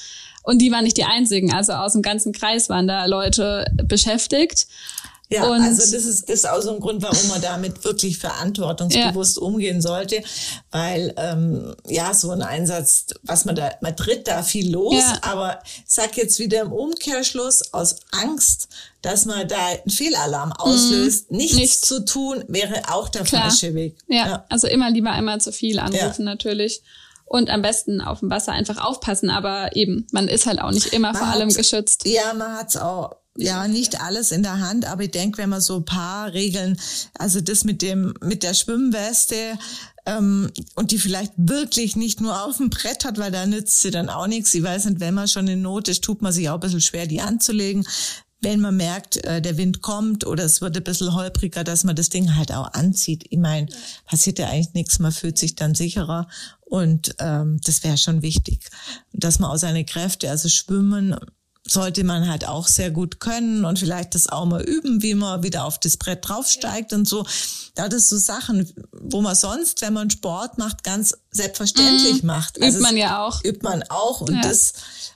Und 0.43 0.61
die 0.61 0.73
waren 0.73 0.85
nicht 0.85 0.97
die 0.97 1.05
einzigen. 1.05 1.53
Also 1.53 1.73
aus 1.73 1.93
dem 1.93 2.03
ganzen 2.03 2.33
Kreis 2.33 2.71
waren 2.71 2.87
da 2.89 3.05
Leute 3.05 3.67
beschäftigt. 3.85 4.67
Ja, 5.31 5.49
und 5.49 5.63
also 5.63 5.81
das 5.81 6.05
ist, 6.05 6.29
das 6.29 6.41
ist 6.41 6.49
auch 6.49 6.61
so 6.61 6.75
ein 6.75 6.81
Grund, 6.81 7.03
warum 7.03 7.29
man 7.29 7.41
damit 7.41 7.83
wirklich 7.85 8.19
verantwortungsbewusst 8.19 9.37
ja. 9.37 9.43
umgehen 9.43 9.81
sollte, 9.81 10.23
weil 10.71 11.15
ähm, 11.17 11.75
ja 11.87 12.13
so 12.13 12.31
ein 12.31 12.43
Einsatz, 12.43 13.07
was 13.23 13.47
man 13.47 13.57
da, 13.57 13.73
man 13.81 13.97
tritt 13.97 14.29
da 14.29 14.43
viel 14.43 14.71
los, 14.71 14.95
ja. 14.95 15.19
aber 15.23 15.61
sag 15.87 16.17
jetzt 16.19 16.39
wieder 16.39 16.61
im 16.61 16.73
Umkehrschluss 16.73 17.73
aus 17.73 17.97
Angst, 18.13 18.69
dass 19.01 19.25
man 19.25 19.49
da 19.49 19.57
einen 19.67 19.91
Fehlalarm 19.91 20.51
mhm. 20.51 20.57
auslöst, 20.57 21.31
mhm. 21.31 21.39
nichts, 21.39 21.57
nichts, 21.57 21.81
zu 21.81 22.05
tun, 22.05 22.45
wäre 22.49 22.83
auch 22.93 23.09
der 23.09 23.25
Klar. 23.25 23.43
falsche 23.43 23.75
Weg. 23.75 23.97
Ja. 24.09 24.27
ja. 24.27 24.45
also 24.51 24.67
immer 24.67 24.91
lieber 24.91 25.11
einmal 25.11 25.41
zu 25.41 25.53
viel 25.53 25.79
anrufen 25.79 26.25
natürlich 26.25 26.83
und 27.25 27.51
am 27.51 27.63
besten 27.63 28.01
auf 28.01 28.21
dem 28.21 28.31
Wasser 28.31 28.53
einfach 28.53 28.85
aufpassen. 28.85 29.31
Aber 29.31 29.75
eben, 29.75 30.07
man 30.13 30.29
ist 30.29 30.47
halt 30.47 30.61
auch 30.61 30.71
nicht 30.71 30.93
immer 30.93 31.13
man 31.13 31.17
vor 31.17 31.27
allem 31.29 31.49
geschützt. 31.49 32.07
Ja, 32.07 32.35
man 32.35 32.53
hat's 32.57 32.77
auch 32.77 33.17
ja, 33.37 33.67
nicht 33.67 34.01
alles 34.01 34.31
in 34.31 34.43
der 34.43 34.61
Hand, 34.61 34.85
aber 34.85 35.05
ich 35.05 35.11
denke, 35.11 35.39
wenn 35.39 35.49
man 35.49 35.61
so 35.61 35.77
ein 35.77 35.85
paar 35.85 36.33
Regeln, 36.33 36.79
also 37.19 37.41
das 37.41 37.65
mit 37.65 37.83
dem, 37.83 38.15
mit 38.21 38.43
der 38.43 38.55
Schwimmweste, 38.55 39.59
ähm, 40.07 40.51
und 40.75 40.91
die 40.91 40.99
vielleicht 40.99 41.33
wirklich 41.37 41.97
nicht 41.97 42.21
nur 42.21 42.45
auf 42.45 42.59
dem 42.59 42.71
Brett 42.71 43.05
hat, 43.05 43.19
weil 43.19 43.33
da 43.33 43.47
nützt 43.47 43.81
sie 43.81 43.91
dann 43.91 44.09
auch 44.09 44.27
nichts. 44.27 44.55
Ich 44.55 44.63
weiß 44.63 44.85
nicht, 44.87 45.01
wenn 45.01 45.15
man 45.15 45.29
schon 45.29 45.49
in 45.49 45.63
Not 45.63 45.89
ist, 45.89 46.05
tut 46.05 46.23
man 46.23 46.33
sich 46.33 46.49
auch 46.49 46.55
ein 46.55 46.61
bisschen 46.61 46.81
schwer, 46.81 47.07
die 47.07 47.21
anzulegen. 47.21 47.87
Wenn 48.41 48.61
man 48.61 48.77
merkt, 48.77 49.17
äh, 49.25 49.41
der 49.41 49.57
Wind 49.57 49.81
kommt 49.81 50.27
oder 50.27 50.45
es 50.45 50.61
wird 50.61 50.77
ein 50.77 50.85
bisschen 50.85 51.15
holpriger, 51.15 51.65
dass 51.65 51.85
man 51.85 51.97
das 51.97 52.11
Ding 52.11 52.37
halt 52.37 52.53
auch 52.53 52.75
anzieht. 52.75 53.25
Ich 53.31 53.39
meine, 53.39 53.69
passiert 54.05 54.39
ja 54.39 54.49
eigentlich 54.49 54.75
nichts, 54.75 54.99
man 54.99 55.13
fühlt 55.13 55.39
sich 55.39 55.57
dann 55.57 55.75
sicherer 55.75 56.29
und 56.61 57.15
ähm, 57.21 57.59
das 57.65 57.83
wäre 57.85 57.97
schon 57.97 58.21
wichtig, 58.21 58.69
dass 59.13 59.39
man 59.39 59.51
auch 59.51 59.57
seine 59.57 59.87
Kräfte, 59.87 60.29
also 60.29 60.51
Schwimmen 60.51 61.17
sollte 61.67 62.05
man 62.05 62.29
halt 62.29 62.47
auch 62.47 62.69
sehr 62.69 62.91
gut 62.91 63.21
können 63.21 63.65
und 63.65 63.79
vielleicht 63.79 64.15
das 64.15 64.29
auch 64.29 64.45
mal 64.45 64.63
üben, 64.63 65.03
wie 65.03 65.15
man 65.15 65.43
wieder 65.43 65.65
auf 65.65 65.79
das 65.79 65.97
Brett 65.97 66.29
draufsteigt 66.29 66.93
und 66.93 67.09
so. 67.09 67.27
Da 67.75 67.89
das 67.89 68.09
so 68.09 68.19
Sachen, 68.19 68.71
wo 68.93 69.23
man 69.23 69.35
sonst, 69.35 69.81
wenn 69.81 69.95
man 69.95 70.11
Sport 70.11 70.59
macht, 70.59 70.85
ganz 70.85 71.17
selbstverständlich 71.31 72.23
mm, 72.23 72.27
macht. 72.27 72.61
Also 72.61 72.79
übt 72.79 72.83
man 72.83 72.97
ja 72.97 73.25
auch. 73.25 73.43
Übt 73.43 73.61
man 73.63 73.83
auch 73.85 74.21
und 74.21 74.35
ja. 74.35 74.43
das 74.43 74.75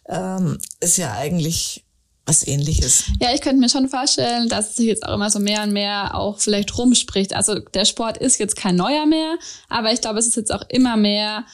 ähm, 0.09 0.59
ist 0.81 0.97
ja 0.97 1.13
eigentlich 1.13 1.85
was 2.25 2.47
ähnliches. 2.47 3.05
Ja, 3.21 3.35
ich 3.35 3.41
könnte 3.41 3.59
mir 3.59 3.71
schon 3.71 3.89
vorstellen, 3.89 4.49
dass 4.49 4.71
es 4.71 4.77
sich 4.77 4.87
jetzt 4.87 5.05
auch 5.05 5.15
immer 5.15 5.31
so 5.31 5.39
mehr 5.39 5.63
und 5.63 5.73
mehr 5.73 6.15
auch 6.15 6.39
vielleicht 6.39 6.77
rumspricht. 6.77 7.35
Also 7.35 7.59
der 7.59 7.85
Sport 7.85 8.19
ist 8.19 8.39
jetzt 8.39 8.57
kein 8.57 8.77
neuer 8.77 9.07
mehr, 9.07 9.37
aber 9.69 9.93
ich 9.93 10.01
glaube, 10.01 10.19
es 10.19 10.27
ist 10.27 10.37
jetzt 10.37 10.53
auch 10.53 10.65
immer 10.69 10.97
mehr 10.97 11.45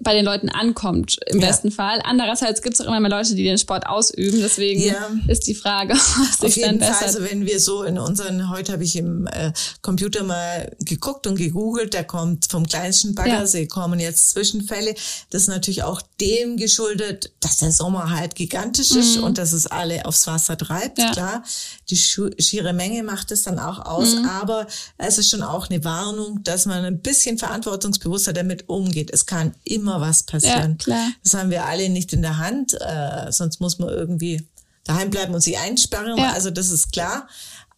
bei 0.00 0.14
den 0.14 0.24
Leuten 0.24 0.48
ankommt, 0.48 1.18
im 1.26 1.40
ja. 1.40 1.46
besten 1.46 1.70
Fall. 1.70 2.00
Andererseits 2.04 2.62
gibt 2.62 2.74
es 2.74 2.80
auch 2.80 2.86
immer 2.86 3.00
mehr 3.00 3.10
Leute, 3.10 3.34
die 3.34 3.44
den 3.44 3.58
Sport 3.58 3.86
ausüben. 3.86 4.40
Deswegen 4.40 4.80
ja. 4.82 5.10
ist 5.28 5.46
die 5.46 5.54
Frage, 5.54 5.94
was 6.40 6.52
sich 6.52 6.62
dann 6.62 6.78
besser. 6.78 6.94
Fall, 6.94 7.06
also 7.06 7.22
wenn 7.22 7.46
wir 7.46 7.60
so 7.60 7.84
in 7.84 7.98
unseren, 7.98 8.50
heute 8.50 8.72
habe 8.72 8.82
ich 8.82 8.96
im 8.96 9.26
äh, 9.28 9.52
Computer 9.82 10.24
mal 10.24 10.74
geguckt 10.80 11.26
und 11.26 11.36
gegoogelt, 11.36 11.94
da 11.94 12.02
kommt 12.02 12.46
vom 12.50 12.66
kleinsten 12.66 13.14
Baggersee 13.14 13.62
ja. 13.62 13.68
kommen 13.68 14.00
jetzt 14.00 14.30
Zwischenfälle. 14.30 14.94
Das 15.30 15.42
ist 15.42 15.48
natürlich 15.48 15.84
auch 15.84 16.02
dem 16.20 16.56
geschuldet, 16.56 17.32
dass 17.40 17.58
der 17.58 17.70
Sommer 17.70 18.10
halt 18.10 18.34
gigantisch 18.34 18.90
ist 18.90 19.18
mhm. 19.18 19.24
und 19.24 19.38
dass 19.38 19.52
es 19.52 19.66
alle 19.66 20.06
aufs 20.06 20.26
Wasser 20.26 20.58
treibt, 20.58 20.98
klar. 21.12 21.44
Die 21.90 21.96
schiere 21.96 22.72
Menge 22.72 23.02
macht 23.02 23.30
es 23.30 23.42
dann 23.42 23.58
auch 23.58 23.78
aus, 23.78 24.16
mhm. 24.16 24.28
aber 24.28 24.66
es 24.98 25.18
ist 25.18 25.30
schon 25.30 25.42
auch 25.42 25.68
eine 25.68 25.84
Warnung, 25.84 26.42
dass 26.42 26.66
man 26.66 26.84
ein 26.84 27.00
bisschen 27.00 27.38
verantwortungsbewusster 27.38 28.32
damit 28.32 28.68
umgeht. 28.68 29.10
Es 29.12 29.26
kann 29.26 29.54
immer 29.64 29.83
immer 29.84 30.00
was 30.00 30.22
passieren. 30.22 30.72
Ja, 30.72 30.84
klar. 30.84 31.08
Das 31.22 31.34
haben 31.34 31.50
wir 31.50 31.66
alle 31.66 31.88
nicht 31.90 32.12
in 32.12 32.22
der 32.22 32.38
Hand, 32.38 32.74
äh, 32.80 33.30
sonst 33.30 33.60
muss 33.60 33.78
man 33.78 33.90
irgendwie 33.90 34.42
daheim 34.84 35.10
bleiben 35.10 35.34
und 35.34 35.42
sie 35.42 35.56
einsperren. 35.56 36.16
Ja. 36.16 36.32
Also 36.32 36.50
das 36.50 36.70
ist 36.70 36.92
klar. 36.92 37.28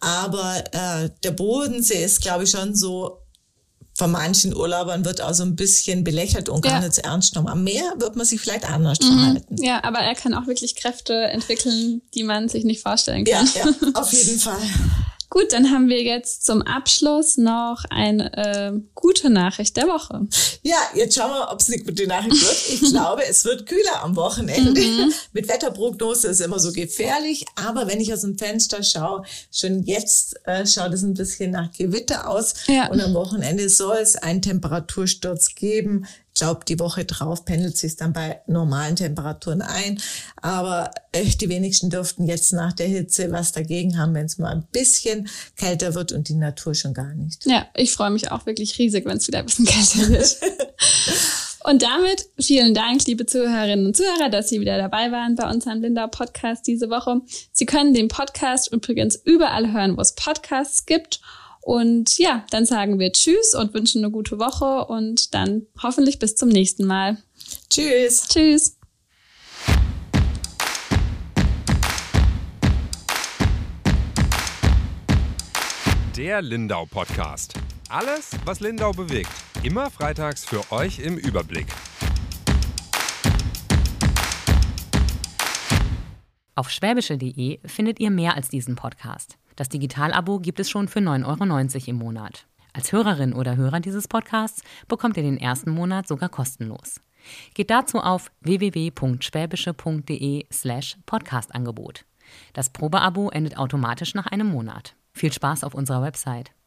Aber 0.01 0.63
äh, 0.73 1.11
der 1.25 1.33
Bodensee 1.33 2.05
ist, 2.05 2.21
glaube 2.21 2.45
ich, 2.45 2.51
schon 2.51 2.75
so 2.75 3.23
von 3.95 4.11
manchen 4.11 4.55
Urlaubern 4.55 5.05
wird 5.05 5.23
auch 5.23 5.33
so 5.33 5.43
ein 5.43 5.57
bisschen 5.57 6.05
belächelt 6.05 6.49
und 6.49 6.61
gar 6.61 6.83
ja. 6.83 6.87
nicht 6.87 6.99
ernst 6.99 7.33
genommen. 7.33 7.49
Am 7.49 7.65
Meer 7.65 7.95
wird 7.99 8.15
man 8.15 8.27
sich 8.27 8.41
vielleicht 8.41 8.69
anders 8.71 9.01
mhm. 9.01 9.07
verhalten. 9.07 9.57
Ja, 9.63 9.83
aber 9.85 10.01
er 10.01 10.15
kann 10.15 10.35
auch 10.35 10.47
wirklich 10.47 10.77
Kräfte 10.77 11.15
entwickeln, 11.15 12.03
die 12.15 12.23
man 12.23 12.49
sich 12.49 12.65
nicht 12.65 12.83
vorstellen 12.83 13.25
kann. 13.25 13.49
Ja, 13.55 13.65
ja 13.65 13.91
auf 13.95 14.13
jeden 14.13 14.39
Fall. 14.39 14.61
Gut, 15.29 15.53
dann 15.53 15.71
haben 15.71 15.89
wir 15.89 16.03
jetzt 16.03 16.45
zum 16.45 16.63
Abschluss 16.63 17.37
noch 17.37 17.85
eine 17.91 18.33
äh, 18.37 18.73
gute 18.95 19.29
Nachricht 19.29 19.77
der 19.77 19.89
Woche. 19.89 20.27
Ja, 20.63 20.77
jetzt 20.95 21.17
schauen 21.17 21.31
wir, 21.31 21.49
ob 21.51 21.61
es 21.61 21.69
eine 21.69 21.83
gute 21.83 22.07
Nachricht 22.07 22.41
wird. 22.41 22.81
Ich 22.81 22.81
glaube, 22.91 23.23
es 23.29 23.45
wird 23.45 23.67
kühler 23.67 24.03
am 24.03 24.15
Wochenende. 24.17 24.81
Mhm. 24.81 25.13
Mit 25.33 25.49
Wetterprognose 25.49 26.29
ist 26.29 26.41
immer 26.41 26.59
so 26.59 26.73
gefährlich, 26.73 27.45
aber 27.57 27.89
wenn 27.89 28.01
ich 28.01 28.13
aus 28.13 28.21
dem 28.21 28.39
Fenster 28.39 28.83
schaue, 28.83 29.25
schon 29.51 29.83
jetzt 29.83 30.37
äh, 30.47 30.67
schaut 30.67 30.93
es 30.93 31.03
ein 31.03 31.15
bisschen 31.15 31.51
nach 31.51 31.73
Gewitter 31.73 32.29
aus. 32.29 32.55
Ja. 32.69 32.89
Und 32.91 33.01
am 33.01 33.15
Wochenende 33.15 33.69
soll 33.69 33.99
es 33.99 34.17
einen 34.17 34.43
Temperatursturz 34.43 35.55
geben 35.55 36.07
glaube, 36.37 36.65
die 36.67 36.79
Woche 36.79 37.05
drauf 37.05 37.45
pendelt 37.45 37.77
sich 37.77 37.97
dann 37.97 38.13
bei 38.13 38.41
normalen 38.47 38.97
Temperaturen 38.97 39.63
ein. 39.63 40.01
Aber 40.37 40.91
echt 41.13 41.41
die 41.41 41.49
wenigsten 41.49 41.91
dürften 41.91 42.27
jetzt 42.27 42.53
nach 42.53 42.73
der 42.73 42.87
Hitze 42.87 43.33
was 43.33 43.53
dagegen 43.53 43.99
haben, 43.99 44.15
wenn 44.15 44.27
es 44.27 44.39
mal 44.39 44.53
ein 44.53 44.67
bisschen 44.71 45.29
kälter 45.57 45.95
wird 45.95 46.13
und 46.13 46.29
die 46.29 46.35
Natur 46.35 46.75
schon 46.75 46.95
gar 46.95 47.15
nicht. 47.15 47.47
Ja, 47.47 47.67
ich 47.75 47.93
freue 47.93 48.11
mich 48.11 48.31
auch 48.31 48.47
wirklich 48.47 48.79
riesig, 48.79 49.05
wenn 49.07 49.17
es 49.17 49.27
wieder 49.27 49.41
ein 49.41 49.47
bisschen 49.47 49.67
kälter 49.67 50.09
wird. 50.09 50.37
Und 51.67 51.83
damit 51.83 52.27
vielen 52.39 52.75
Dank, 52.75 53.05
liebe 53.07 53.27
Zuhörerinnen 53.27 53.87
und 53.87 53.97
Zuhörer, 53.97 54.29
dass 54.31 54.49
Sie 54.49 54.61
wieder 54.61 54.79
dabei 54.79 55.11
waren 55.11 55.35
bei 55.35 55.51
unserem 55.51 55.83
Linda 55.83 56.07
Podcast 56.07 56.65
diese 56.69 56.91
Woche. 56.91 57.23
Sie 57.51 57.67
können 57.67 57.93
den 57.93 58.07
Podcast 58.07 58.73
übrigens 58.73 59.17
überall 59.17 59.73
hören, 59.73 59.97
wo 59.97 60.01
es 60.01 60.15
Podcasts 60.15 60.87
gibt. 60.87 61.21
Und 61.67 62.17
ja, 62.19 62.47
dann 62.51 62.65
sagen 62.65 63.01
wir 63.01 63.11
Tschüss 63.11 63.53
und 63.53 63.75
wünschen 63.75 64.05
eine 64.05 64.13
gute 64.13 64.39
Woche 64.39 64.87
und 64.87 65.35
dann 65.35 65.67
hoffentlich 65.83 66.21
bis 66.21 66.37
zum 66.37 66.49
nächsten 66.49 66.87
Mal. 66.87 67.17
Tschüss. 67.69 68.29
Tschüss. 68.29 68.79
Der 76.17 76.41
Lindau 76.41 76.87
Podcast. 76.87 77.55
Alles, 77.89 78.31
was 78.45 78.61
Lindau 78.61 78.93
bewegt. 78.93 79.31
Immer 79.65 79.91
freitags 79.91 80.45
für 80.45 80.71
euch 80.71 81.01
im 81.01 81.17
Überblick. 81.19 81.67
Auf 86.55 86.71
schwäbische.de 86.71 87.59
findet 87.67 87.99
ihr 87.99 88.13
mehr 88.13 88.37
als 88.37 88.51
diesen 88.51 88.77
Podcast. 88.77 89.37
Das 89.57 89.69
Digitalabo 89.71 90.39
gibt 90.39 90.61
es 90.61 90.71
schon 90.71 90.87
für 90.87 91.01
9,90 91.01 91.27
Euro 91.27 91.45
im 91.91 91.97
Monat. 91.97 92.47
Als 92.75 92.93
Hörerin 92.93 93.33
oder 93.33 93.57
Hörer 93.57 93.81
dieses 93.81 94.07
Podcasts 94.07 94.63
bekommt 94.87 95.17
ihr 95.17 95.23
den 95.23 95.39
ersten 95.39 95.71
Monat 95.71 96.07
sogar 96.07 96.29
kostenlos. 96.29 97.01
Geht 97.55 97.71
dazu 97.71 98.01
auf 98.01 98.31
www.schwäbische.de 98.43 100.45
slash 100.53 100.99
Podcastangebot. 101.07 102.05
Das 102.53 102.69
Probeabo 102.71 103.31
endet 103.31 103.57
automatisch 103.57 104.15
nach 104.15 104.27
einem 104.27 104.49
Monat. 104.49 104.97
Viel 105.13 105.33
Spaß 105.33 105.63
auf 105.65 105.75
unserer 105.75 106.03
Website. 106.03 106.53